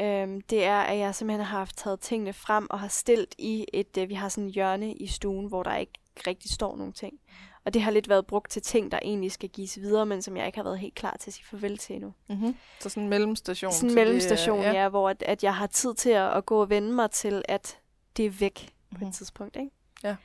[0.00, 3.66] Øhm, det er, at jeg simpelthen har haft taget tingene frem og har stillet i
[3.72, 5.92] et, øh, vi har sådan en hjørne i stuen, hvor der ikke
[6.26, 7.20] rigtig står nogle ting.
[7.64, 10.36] Og det har lidt været brugt til ting, der egentlig skal gives videre, men som
[10.36, 12.14] jeg ikke har været helt klar til at sige farvel til endnu.
[12.28, 12.56] Mm-hmm.
[12.80, 13.72] Så sådan en mellemstation.
[13.72, 14.72] Sådan en til mellemstation, det, ja.
[14.72, 17.42] ja, hvor at, at jeg har tid til at, at gå og vende mig til,
[17.48, 17.78] at
[18.16, 18.98] det er væk mm-hmm.
[18.98, 19.56] på et tidspunkt.
[19.56, 19.70] Ikke?
[20.04, 20.16] Ja.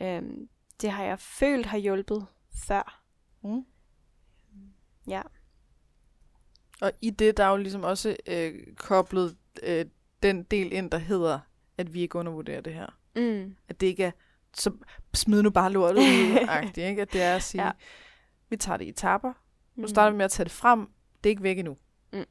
[0.00, 0.48] Øhm,
[0.80, 2.26] det har jeg følt har hjulpet
[2.66, 3.02] før.
[3.42, 3.64] Mm.
[5.08, 5.22] Ja.
[6.82, 9.84] Og i det, der er jo ligesom også øh, koblet øh,
[10.22, 11.38] den del ind, der hedder,
[11.78, 12.86] at vi ikke undervurderer det her.
[13.16, 13.56] Mm.
[13.68, 14.10] At det ikke er,
[14.54, 14.72] så
[15.14, 16.38] smid nu bare lortet ud,
[16.88, 17.02] ikke?
[17.02, 17.66] At det er at sige, Ja.
[17.66, 17.72] ja.
[18.48, 19.32] vi tager det i tapper.
[19.76, 19.88] Nu Mm.
[19.88, 20.80] starter vi med at tage det frem.
[21.24, 21.76] Det er ikke væk endnu.
[22.12, 22.24] Mm.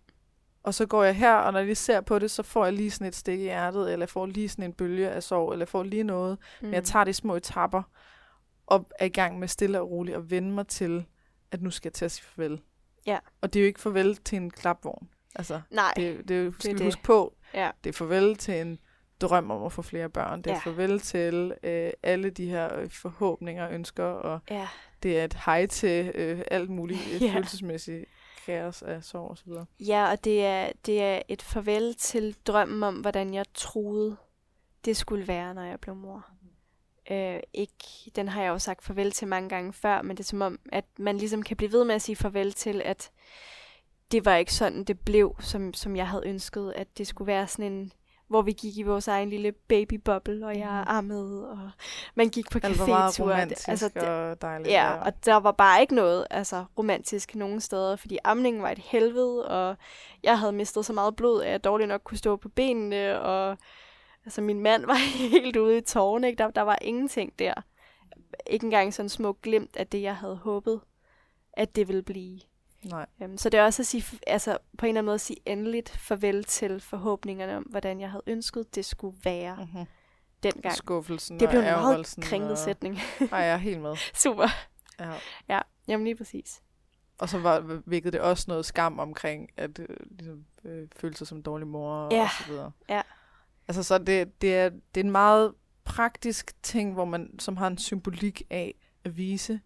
[0.64, 2.74] Og så går jeg her, og når jeg lige ser på det, så får jeg
[2.74, 5.52] lige sådan et stik i hjertet, eller jeg får lige sådan en bølge af sorg,
[5.52, 6.38] eller jeg får lige noget.
[6.62, 6.66] Mm.
[6.68, 7.84] Men jeg tager det i små etapper,
[8.68, 11.06] og er i gang med stille og roligt at vende mig til,
[11.52, 12.62] at nu skal jeg til at sige farvel.
[13.08, 13.18] Ja.
[13.42, 15.10] Og det er jo ikke farvel til en klapvogn.
[15.36, 15.94] Altså, Nej.
[15.96, 16.86] det, det, er skal vi det.
[16.86, 17.36] huske på.
[17.54, 17.72] Ja.
[17.84, 18.80] Det er farvel til en
[19.22, 20.42] drøm om at få flere børn.
[20.42, 20.60] Det er Ja.
[20.72, 24.68] farvel til øh, alle de her øh, forhåbninger og ønsker, og Ja.
[25.04, 27.34] det er et hej til øh, alt muligt øh, Ja.
[27.34, 28.06] følelsesmæssigt
[28.46, 29.66] kaos af sorg og så videre.
[29.80, 34.18] Ja, og det er, det er et farvel til drømmen om, hvordan jeg troede,
[34.86, 36.26] det skulle være, når jeg blev mor.
[37.12, 40.28] Øh, ikke, den har jeg jo sagt farvel til mange gange før, men det er
[40.28, 43.12] som om, at man ligesom kan blive ved med at sige farvel til, at
[44.12, 47.48] det var ikke sådan, det blev, som, som jeg havde ønsket, at det skulle være
[47.48, 47.94] sådan en,
[48.28, 50.84] hvor vi gik i vores egen lille babybubble, og jeg Mhm.
[50.98, 51.70] ammede, og
[52.16, 53.70] man gik på meget cafétur.
[53.72, 54.70] Altså, det, og dejligt.
[54.70, 58.80] Ja, og der var bare ikke noget altså, romantisk nogen steder, fordi amningen var et
[58.80, 59.76] helvede, og
[60.24, 63.58] jeg havde mistet så meget blod, at jeg dårligt nok kunne stå på benene, og
[64.28, 64.94] altså, min mand var
[65.30, 66.38] helt ude i tårne, ikke?
[66.44, 67.54] Der, der var ingenting der.
[68.48, 70.82] Ikke engang sådan små glimt af det, jeg havde håbet,
[71.54, 72.40] at det ville blive.
[72.86, 73.06] Nej.
[73.20, 75.38] Um, så det er også at sige, altså, på en eller anden måde at sige
[75.46, 79.86] endeligt farvel til forhåbningerne om, hvordan jeg havde ønsket, det skulle være Mm-hmm.
[80.44, 80.76] dengang.
[80.76, 82.58] Skuffelsen Det blev en meget kringlet og...
[82.58, 83.00] sætning.
[83.32, 83.96] Ej, jeg er helt med.
[84.24, 84.48] Super.
[85.50, 85.60] Ja.
[85.88, 86.62] Jamen lige præcis.
[87.20, 91.28] Og så var, vækkede det også noget skam omkring, at øh, ligesom, øh, føle sig
[91.28, 92.22] som en dårlig mor Ja.
[92.24, 92.72] og så videre.
[92.90, 93.02] Ja.
[93.68, 95.54] Altså, så det, det, er, det er en meget
[95.84, 99.60] praktisk ting, hvor man, som har en symbolik af at vise,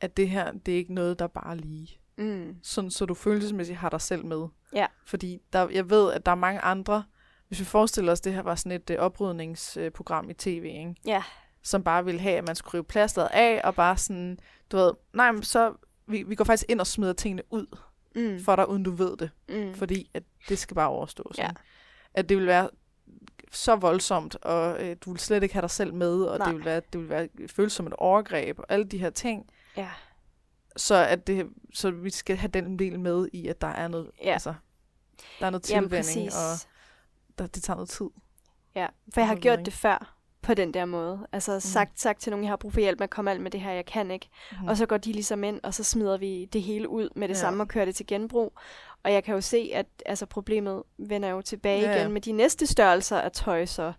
[0.00, 1.98] at det her, det er ikke noget, der bare lige.
[2.18, 2.56] Mm.
[2.62, 4.46] Sådan, så du følelsesmæssigt har dig selv med.
[4.72, 4.86] Ja.
[5.06, 7.04] Fordi der, jeg ved, at der er mange andre,
[7.48, 10.94] hvis vi forestiller os, det her var sådan et øh, oprydningsprogram i tv, ikke?
[11.06, 11.22] Ja.
[11.62, 14.38] som bare ville have, at man skulle rive plasteret af, og bare sådan,
[14.72, 15.74] du ved, nej, men så,
[16.06, 17.66] vi, vi går faktisk ind og smider tingene ud
[18.16, 18.40] Mm.
[18.44, 19.74] for dig, uden du ved det, mm.
[19.74, 21.38] fordi at det skal bare overstås.
[21.38, 21.48] Ja.
[21.48, 21.60] ikke?
[22.14, 22.70] At det vil være
[23.52, 26.46] så voldsomt, og øh, du vil slet ikke have dig selv med, og Nej.
[26.48, 29.50] det vil, være, det vil være føles som et overgreb, og alle de her ting,
[29.76, 29.88] Ja.
[30.76, 34.10] så, at det, så vi skal have den del med i, at der er noget,
[34.24, 34.32] Ja.
[34.32, 34.54] altså,
[35.40, 36.34] der er noget præcis.
[36.34, 36.68] og
[37.38, 38.06] der, det tager noget tid.
[38.74, 41.26] Ja, for jeg har gjort det før på den der måde.
[41.32, 43.50] Altså sagt, sagt til nogen, jeg har brug for hjælp med at komme alt med
[43.50, 44.28] det her, jeg kan ikke.
[44.60, 44.68] Mm.
[44.68, 47.34] Og så går de ligesom ind, og så smider vi det hele ud med det
[47.34, 47.40] ja.
[47.40, 48.58] samme og kører det til genbrug.
[49.04, 52.20] Og jeg kan jo se, at altså, problemet vender jo tilbage Ja, ja, igen med
[52.20, 53.92] de næste størrelser af tøj, så, Ja,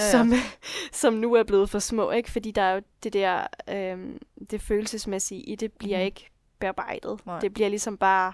[0.00, 0.10] ja.
[0.10, 0.32] Som,
[1.02, 2.10] som nu er blevet for små.
[2.10, 4.18] ikke Fordi der er jo det der, øhm,
[4.50, 6.04] det følelsesmæssige i det bliver Mhm.
[6.04, 7.26] ikke bearbejdet.
[7.26, 7.38] Nej.
[7.40, 8.32] Det bliver ligesom bare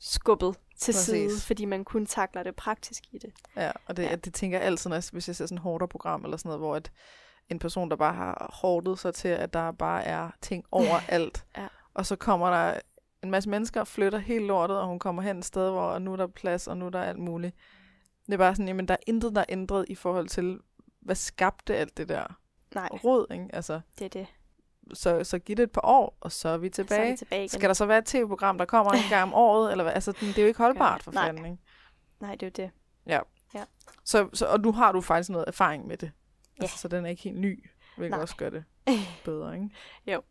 [0.00, 1.04] skubbet til Præcis.
[1.32, 3.32] side, fordi man kun takler det praktisk i det.
[3.56, 4.14] Ja, og det, Ja.
[4.16, 6.48] det tænker jeg altid, når jeg, hvis jeg ser sådan et hårdere program eller sådan
[6.48, 6.90] noget, hvor at
[7.48, 11.44] en person, der bare har hårdet sig til, at der bare er ting overalt.
[11.56, 11.66] Ja.
[11.94, 12.80] Og så kommer der
[13.24, 16.16] en masse mennesker flytter helt lortet, og hun kommer hen et sted, hvor nu er
[16.16, 17.56] der plads, og nu er der alt muligt.
[18.26, 20.58] Det er bare sådan, jamen der er intet, der er ændret i forhold til,
[21.00, 22.38] hvad skabte alt det der
[22.74, 23.46] Nej, råd, ikke?
[23.52, 24.26] Altså, det er det.
[24.92, 27.10] så, så giv det et par år, og så er vi Så er tilbage.
[27.10, 27.48] vi tilbage igen.
[27.48, 29.70] Skal der så være et tv-program, der kommer en gang om året?
[29.70, 29.92] Eller hvad?
[29.92, 31.26] Altså, det er jo ikke holdbart for Nej.
[31.26, 31.58] fanden, ikke?
[32.20, 32.70] Nej, det er jo det.
[34.04, 36.10] Så, så, og nu har du faktisk noget erfaring med det.
[36.58, 36.62] Ja.
[36.62, 37.64] Altså, så den er ikke helt ny,
[37.96, 38.22] hvilket Nej.
[38.22, 38.64] også gør det
[39.24, 39.68] bedre, ikke?
[40.06, 40.22] Jo.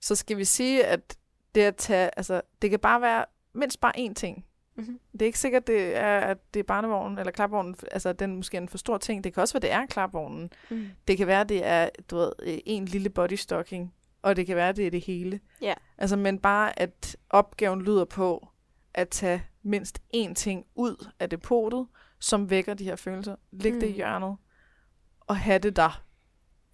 [0.00, 1.16] Så skal vi sige, at
[1.56, 4.44] det at tage, altså, det kan bare være mindst bare én ting.
[4.74, 5.00] Mhm.
[5.12, 8.56] Det er ikke sikkert, det er, at det er barnevognen eller klapvognen, altså den måske
[8.56, 9.24] er en for stor ting.
[9.24, 10.50] Det kan også være, det er klapvognen.
[10.70, 10.86] Mm.
[11.08, 14.72] Det kan være, det er, du ved, øh, en lille bodystocking, og det kan være,
[14.72, 15.40] det er det hele.
[15.62, 15.74] Ja.
[15.98, 18.48] Altså, men bare at opgaven lyder på
[18.94, 21.86] at tage mindst én ting ud af depotet,
[22.20, 23.36] som vækker de her følelser.
[23.52, 23.80] Læg mm.
[23.80, 23.96] det i Mm.
[23.96, 24.36] hjørnet,
[25.20, 26.02] og have det der.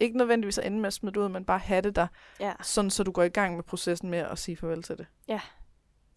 [0.01, 2.07] Ikke nødvendigvis at ende med at smide det ud, men bare have det der,
[2.41, 5.07] Ja, sådan så du går i gang med processen med at sige farvel til det.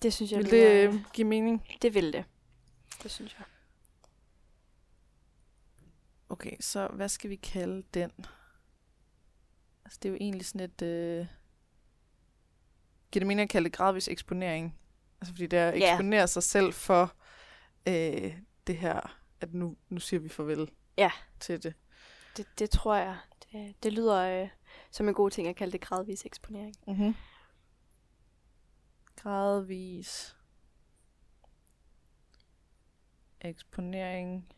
[0.01, 1.65] det synes jeg Vil det øh, give mening?
[1.82, 2.26] det vil det.
[3.03, 3.45] Det synes jeg.
[6.30, 8.11] Okay, så hvad skal vi kalde den?
[9.86, 10.82] Altså, det er jo egentlig sådan et...
[10.82, 11.26] Øh...
[13.11, 14.78] Giver det mening at kalde det gradvis eksponering?
[15.21, 15.93] Altså, fordi det er at Ja.
[15.93, 17.15] eksponere sig selv for
[17.88, 18.34] øh,
[18.67, 21.11] det her, at nu, nu siger vi farvel Ja.
[21.39, 21.73] til det.
[22.38, 22.45] Det.
[22.59, 23.17] Det tror jeg.
[23.51, 24.41] Det, det lyder...
[24.43, 24.49] Øh,
[24.91, 26.75] som en god ting at kalde det gradvis eksponering.
[26.88, 27.15] Mm-hmm.
[29.15, 30.36] Gradvis
[33.41, 34.53] eksponering.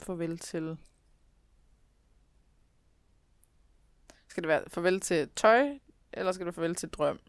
[0.00, 0.78] Farvel til...
[4.28, 5.78] Skal det være farvel til tøj,
[6.12, 7.20] eller skal det farvel til drøm?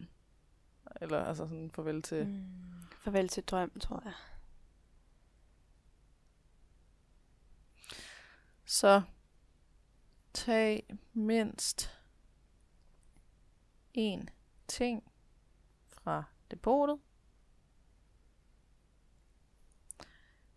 [1.01, 2.27] Eller altså sådan farvel til...
[2.27, 2.43] Mm.
[2.99, 4.13] Farvel til drøm, tror jeg.
[8.65, 9.01] Så
[10.33, 11.89] tag mindst
[13.93, 14.29] en
[14.67, 15.11] ting
[15.89, 16.99] fra depotet,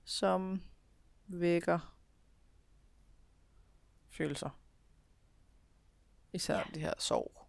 [0.05, 0.63] som
[1.27, 1.95] vækker
[4.09, 4.51] følelser.
[6.33, 6.65] Især Ja.
[6.75, 7.47] de her sorg.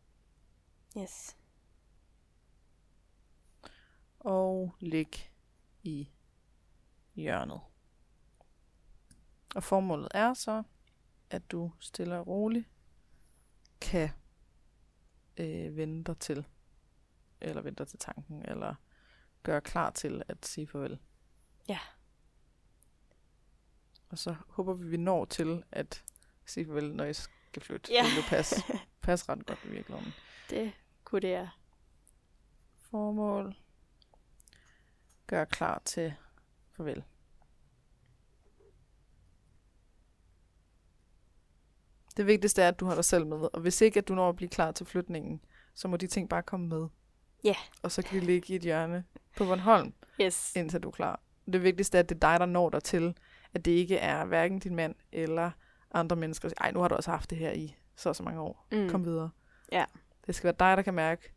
[0.98, 1.38] Yes.
[4.20, 5.32] Og læg
[5.84, 6.10] i
[7.16, 7.62] hjørnet.
[9.56, 10.64] Og formålet er så,
[11.30, 12.70] at du stille og roligt
[13.82, 14.10] kan
[15.38, 16.46] øh, vende dig til,
[17.42, 18.76] eller vende dig til tanken, eller
[19.44, 21.00] gøre klar til at sige farvel.
[21.70, 21.80] Ja.
[24.10, 26.04] Og så håber vi, vi når til at
[26.46, 27.94] sige farvel, når I skal flytte.
[27.94, 28.04] Ja.
[28.16, 28.56] Det passe,
[29.02, 30.14] passe ret godt i virkeligheden.
[30.50, 30.74] Det
[31.04, 31.60] kunne det er.
[32.78, 33.56] Formål.
[35.28, 36.14] Gør klar til
[36.72, 37.04] farvel.
[42.18, 43.38] Det vigtigste er, at du har dig selv med.
[43.54, 45.42] Og hvis ikke, at du når at blive klar til flytningen,
[45.74, 46.88] så må de ting bare komme med.
[47.44, 47.56] Ja.
[47.84, 49.04] Og så kan de ligge i et hjørne
[49.38, 50.56] på Bornholm, Yes.
[50.56, 51.20] indtil du er klar.
[51.52, 53.18] Det vigtigste er, at det er dig, der når dig til,
[53.54, 55.52] at det ikke er hverken din mand eller
[55.92, 56.50] andre mennesker.
[56.58, 58.68] Ej, nu har du også haft det her i så så mange år.
[58.72, 58.90] Mm.
[58.90, 59.30] Kom videre.
[59.72, 59.86] Ja.
[60.28, 61.34] Det skal være dig, der kan mærke,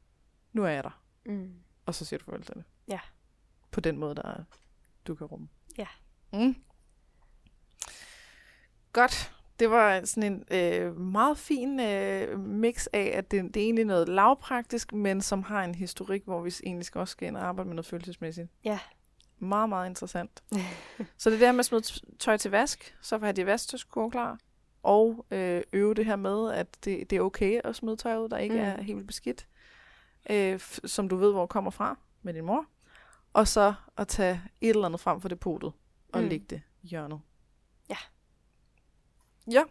[0.53, 1.03] nu er jeg der.
[1.27, 1.55] Mm.
[1.87, 2.65] Og så siger du farvel til det.
[2.89, 3.01] Ja.
[3.71, 4.43] På den måde, der er,
[5.07, 5.49] du kan rumme.
[5.79, 5.87] Ja.
[6.33, 6.57] Mm.
[8.93, 9.33] Godt.
[9.61, 13.85] Det var sådan en øh, meget fin øh, mix af, at det, det er egentlig
[13.85, 17.45] noget lavpraktisk, men som har en historik, hvor vi egentlig skal også skal ind og
[17.45, 18.49] arbejde med noget følelsesmæssigt.
[18.65, 18.79] Ja.
[19.39, 20.43] Meget, meget interessant.
[21.19, 21.83] så det er her med at smide
[22.19, 24.39] tøj til vask, så får jeg de vasktøjskurve klar,
[24.83, 28.29] og øh, øve det her med, at det, det er okay at smide tøj ud,
[28.29, 28.61] der ikke Mm.
[28.61, 29.47] er helt beskidt,
[30.31, 32.67] øh, som du ved, hvor kommer fra med din mor.
[33.33, 35.73] Og så at tage et eller andet frem for depotet
[36.13, 36.29] og mm.
[36.29, 37.21] lægge det i hjørnet.
[39.47, 39.53] Ja.
[39.53, 39.61] Ja.
[39.61, 39.69] Er du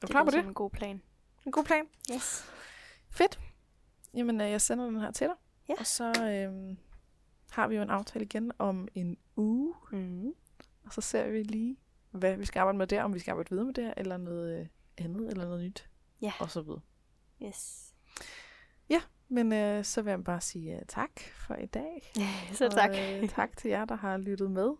[0.00, 0.42] Det klar på lyder det?
[0.44, 1.02] som en god plan.
[1.46, 1.84] En god plan.
[2.14, 2.44] Yes.
[3.10, 3.40] Fedt.
[4.14, 5.36] Jamen, øh, jeg sender den her til dig.
[5.68, 5.74] Ja.
[5.78, 6.76] Og så øh,
[7.50, 9.74] har vi jo en aftale igen om en uge.
[9.92, 10.32] Mm.
[10.84, 11.76] Og så ser vi lige,
[12.10, 13.02] hvad vi skal arbejde med der.
[13.02, 14.66] Om vi skal arbejde videre med det, eller noget øh,
[14.98, 15.90] andet, eller noget nyt.
[16.22, 16.32] Ja.
[16.40, 16.80] Og så videre.
[17.42, 17.88] Yes.
[19.32, 22.12] Men øh, så vil jeg bare sige uh, tak for i dag.
[22.58, 22.90] Så tak.
[22.90, 24.70] Og, øh, tak til jer, der har lyttet med.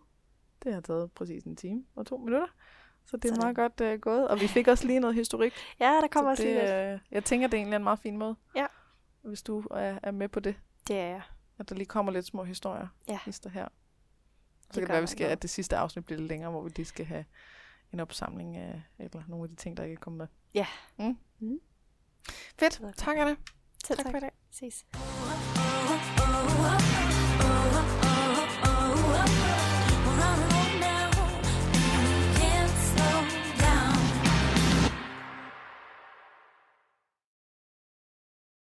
[0.63, 2.47] Det har taget præcis en time og to minutter.
[3.05, 3.43] Så det er Sådan.
[3.43, 4.27] meget godt øh, gået.
[4.27, 5.53] Og vi fik også lige noget historik.
[5.79, 6.67] Ja, der kommer så også lige lidt.
[6.71, 8.35] det, øh, jeg tænker, det er egentlig en meget fin måde.
[8.55, 8.65] Ja.
[9.21, 10.55] Hvis du er, er med på det.
[10.87, 11.21] Det er jeg.
[11.59, 12.87] At der lige kommer lidt små historier.
[13.07, 13.19] Ja.
[13.25, 13.67] Hister her.
[13.67, 13.69] Så
[14.67, 16.69] Det kan det være, vi skal, at det sidste afsnit bliver lidt længere, hvor vi
[16.75, 17.25] lige skal have
[17.93, 20.27] en opsamling af eller nogle af de ting, der ikke er kommet med.
[20.53, 20.67] Ja.
[20.99, 21.17] Mm.
[21.39, 21.59] Mm.
[22.59, 22.81] Fedt.
[22.97, 23.35] Tak, Anna.
[23.85, 24.31] Selv Tak for i dag.
[24.51, 24.85] Ses.